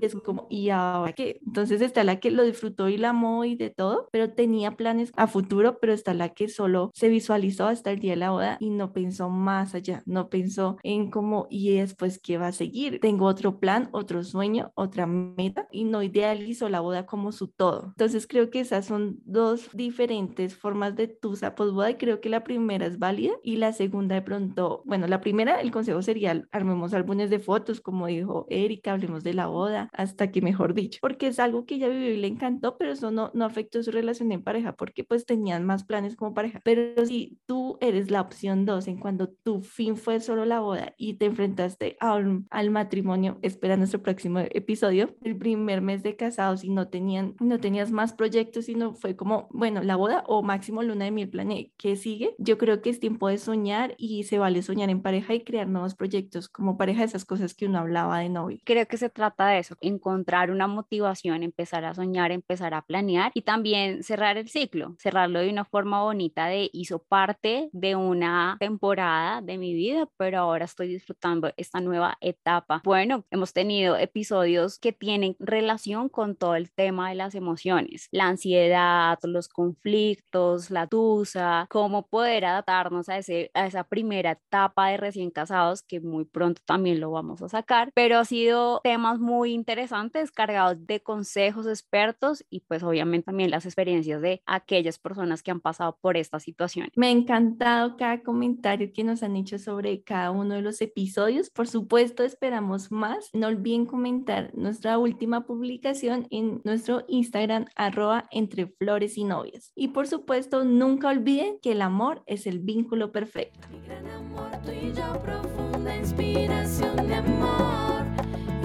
Es 0.00 0.14
como, 0.14 0.46
¿y 0.50 0.70
ahora 0.70 1.12
qué? 1.12 1.40
Entonces 1.46 1.80
está 1.80 2.04
la 2.04 2.20
que 2.20 2.30
lo 2.30 2.44
disfrutó 2.44 2.88
y 2.88 2.96
la 2.96 3.10
amó 3.10 3.44
y 3.44 3.56
de 3.56 3.70
todo, 3.70 4.08
pero 4.12 4.32
tenía 4.32 4.72
planes 4.72 5.12
a 5.16 5.26
futuro, 5.26 5.78
pero 5.80 5.92
está 5.92 6.14
la 6.14 6.30
que 6.30 6.48
solo 6.48 6.90
se 6.94 7.08
visualizó 7.08 7.66
hasta 7.66 7.90
el 7.90 8.00
día 8.00 8.12
de 8.12 8.16
la 8.16 8.30
boda 8.30 8.56
y 8.60 8.70
no 8.70 8.92
pensó 8.92 9.28
más 9.28 9.74
allá, 9.74 10.02
no 10.06 10.28
pensó 10.28 10.76
en 10.82 11.10
como, 11.10 11.46
y 11.50 11.74
después, 11.76 12.18
¿qué 12.18 12.38
va 12.38 12.48
a 12.48 12.52
seguir? 12.52 13.00
Tengo 13.00 13.26
otro 13.26 13.58
plan, 13.58 13.88
otro 13.92 14.24
sueño, 14.24 14.72
otra 14.74 15.06
meta 15.06 15.68
y 15.70 15.84
no 15.84 16.02
idealizo 16.02 16.68
la 16.68 16.80
boda 16.80 17.06
como 17.06 17.32
su 17.32 17.48
todo. 17.48 17.86
Entonces 17.88 18.26
creo 18.26 18.50
que 18.50 18.60
esas 18.60 18.86
son 18.86 19.20
dos 19.24 19.68
diferentes 19.72 20.56
formas 20.56 20.96
de 20.96 21.08
tu 21.08 21.36
boda 21.56 21.90
y 21.90 21.94
creo 21.96 22.20
que 22.20 22.28
la 22.28 22.44
primera 22.44 22.86
es 22.86 22.98
válida 22.98 23.34
y 23.42 23.56
la 23.56 23.72
segunda 23.72 24.14
de 24.14 24.22
pronto, 24.22 24.82
bueno, 24.84 25.06
la 25.06 25.20
primera, 25.20 25.60
el 25.60 25.70
consejo 25.70 26.02
sería 26.02 26.46
armemos 26.52 26.94
álbumes 26.94 27.30
de 27.30 27.38
fotos, 27.38 27.80
como 27.80 28.06
dijo 28.06 28.46
Erika, 28.48 28.92
hablemos 28.92 29.22
de 29.22 29.34
la 29.34 29.46
boda, 29.46 29.75
hasta 29.92 30.30
que 30.30 30.40
mejor 30.42 30.74
dicho, 30.74 30.98
porque 31.00 31.28
es 31.28 31.38
algo 31.38 31.66
que 31.66 31.76
ella 31.76 31.88
vivió 31.88 32.12
y 32.12 32.16
le 32.16 32.28
encantó, 32.28 32.76
pero 32.78 32.92
eso 32.92 33.10
no, 33.10 33.30
no 33.34 33.44
afectó 33.44 33.82
su 33.82 33.90
relación 33.90 34.32
en 34.32 34.42
pareja, 34.42 34.74
porque 34.74 35.04
pues 35.04 35.26
tenían 35.26 35.64
más 35.64 35.84
planes 35.84 36.16
como 36.16 36.34
pareja. 36.34 36.60
Pero 36.64 37.04
si 37.06 37.38
tú 37.46 37.78
eres 37.80 38.10
la 38.10 38.20
opción 38.20 38.64
dos 38.64 38.88
en 38.88 38.98
cuando 38.98 39.28
tu 39.28 39.60
fin 39.60 39.96
fue 39.96 40.20
solo 40.20 40.44
la 40.44 40.60
boda 40.60 40.94
y 40.96 41.14
te 41.14 41.26
enfrentaste 41.26 41.96
al 42.00 42.70
matrimonio, 42.70 43.38
espera 43.42 43.76
nuestro 43.76 44.02
próximo 44.02 44.40
episodio, 44.40 45.14
el 45.22 45.36
primer 45.36 45.80
mes 45.80 46.02
de 46.02 46.16
casados 46.16 46.64
y 46.64 46.70
no, 46.70 46.88
tenían, 46.88 47.34
no 47.40 47.58
tenías 47.58 47.90
más 47.90 48.12
proyectos, 48.12 48.66
sino 48.66 48.94
fue 48.94 49.16
como, 49.16 49.48
bueno, 49.50 49.82
la 49.82 49.96
boda 49.96 50.24
o 50.26 50.42
máximo 50.42 50.82
luna 50.82 51.04
de 51.04 51.10
miel 51.10 51.28
planeé, 51.28 51.72
¿qué 51.76 51.96
sigue? 51.96 52.34
Yo 52.38 52.58
creo 52.58 52.82
que 52.82 52.90
es 52.90 53.00
tiempo 53.00 53.28
de 53.28 53.38
soñar 53.38 53.94
y 53.98 54.24
se 54.24 54.38
vale 54.38 54.62
soñar 54.62 54.90
en 54.90 55.02
pareja 55.02 55.34
y 55.34 55.44
crear 55.44 55.68
nuevos 55.68 55.94
proyectos 55.94 56.48
como 56.48 56.76
pareja, 56.76 57.04
esas 57.04 57.24
cosas 57.24 57.54
que 57.54 57.66
uno 57.66 57.78
hablaba 57.78 58.18
de 58.18 58.28
novio. 58.28 58.58
Creo 58.64 58.86
que 58.86 58.96
se 58.96 59.08
trata 59.08 59.48
de 59.48 59.58
eso, 59.66 59.76
encontrar 59.80 60.50
una 60.50 60.66
motivación, 60.66 61.42
empezar 61.42 61.84
a 61.84 61.94
soñar, 61.94 62.30
empezar 62.30 62.74
a 62.74 62.82
planear 62.82 63.32
y 63.34 63.42
también 63.42 64.02
cerrar 64.02 64.36
el 64.38 64.48
ciclo, 64.48 64.94
cerrarlo 64.98 65.40
de 65.40 65.50
una 65.50 65.64
forma 65.64 66.02
bonita 66.02 66.46
de 66.46 66.70
hizo 66.72 66.98
parte 67.00 67.68
de 67.72 67.96
una 67.96 68.56
temporada 68.60 69.42
de 69.42 69.58
mi 69.58 69.74
vida, 69.74 70.08
pero 70.16 70.38
ahora 70.38 70.64
estoy 70.64 70.88
disfrutando 70.88 71.52
esta 71.56 71.80
nueva 71.80 72.16
etapa. 72.20 72.80
Bueno, 72.84 73.24
hemos 73.30 73.52
tenido 73.52 73.96
episodios 73.96 74.78
que 74.78 74.92
tienen 74.92 75.36
relación 75.38 76.08
con 76.08 76.36
todo 76.36 76.54
el 76.54 76.70
tema 76.70 77.08
de 77.08 77.16
las 77.16 77.34
emociones, 77.34 78.08
la 78.12 78.26
ansiedad, 78.26 79.18
los 79.22 79.48
conflictos, 79.48 80.70
la 80.70 80.86
tusa, 80.86 81.66
cómo 81.70 82.06
poder 82.06 82.44
adaptarnos 82.44 83.08
a, 83.08 83.18
ese, 83.18 83.50
a 83.54 83.66
esa 83.66 83.84
primera 83.84 84.32
etapa 84.32 84.88
de 84.88 84.96
recién 84.96 85.30
casados, 85.30 85.82
que 85.82 86.00
muy 86.00 86.24
pronto 86.24 86.62
también 86.64 87.00
lo 87.00 87.10
vamos 87.10 87.42
a 87.42 87.48
sacar, 87.48 87.90
pero 87.94 88.18
ha 88.18 88.24
sido 88.24 88.80
temas 88.82 89.18
muy 89.18 89.52
interesantes, 89.56 90.30
cargados 90.30 90.86
de 90.86 91.00
consejos 91.00 91.66
expertos 91.66 92.44
y 92.48 92.60
pues 92.60 92.82
obviamente 92.82 93.26
también 93.26 93.50
las 93.50 93.66
experiencias 93.66 94.20
de 94.22 94.42
aquellas 94.46 94.98
personas 94.98 95.42
que 95.42 95.50
han 95.50 95.60
pasado 95.60 95.98
por 96.00 96.16
esta 96.16 96.38
situación. 96.38 96.88
Me 96.94 97.08
ha 97.08 97.10
encantado 97.10 97.96
cada 97.96 98.22
comentario 98.22 98.92
que 98.92 99.04
nos 99.04 99.22
han 99.22 99.36
hecho 99.36 99.58
sobre 99.58 100.02
cada 100.02 100.30
uno 100.30 100.54
de 100.54 100.62
los 100.62 100.80
episodios. 100.80 101.50
Por 101.50 101.68
supuesto, 101.68 102.22
esperamos 102.22 102.92
más. 102.92 103.30
No 103.32 103.48
olviden 103.48 103.86
comentar 103.86 104.50
nuestra 104.54 104.98
última 104.98 105.46
publicación 105.46 106.26
en 106.30 106.60
nuestro 106.64 107.04
Instagram, 107.08 107.66
arroba 107.74 108.28
entre 108.30 108.66
flores 108.66 109.18
y 109.18 109.24
novias. 109.24 109.72
Y 109.74 109.88
por 109.88 110.06
supuesto, 110.06 110.64
nunca 110.64 111.08
olviden 111.08 111.58
que 111.60 111.72
el 111.72 111.82
amor 111.82 112.22
es 112.26 112.46
el 112.46 112.60
vínculo 112.60 113.12
perfecto. 113.12 113.66
Mi 113.70 113.80
gran 113.80 114.06
amor, 114.08 114.50
tú 114.64 114.70
y 114.70 114.92
yo, 114.92 115.20
profunda 115.20 115.96
inspiración 115.96 116.96
de 117.08 117.14
amor 117.14 118.05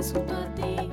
resultó 0.02 0.34
a 0.36 0.56
ti. 0.56 0.91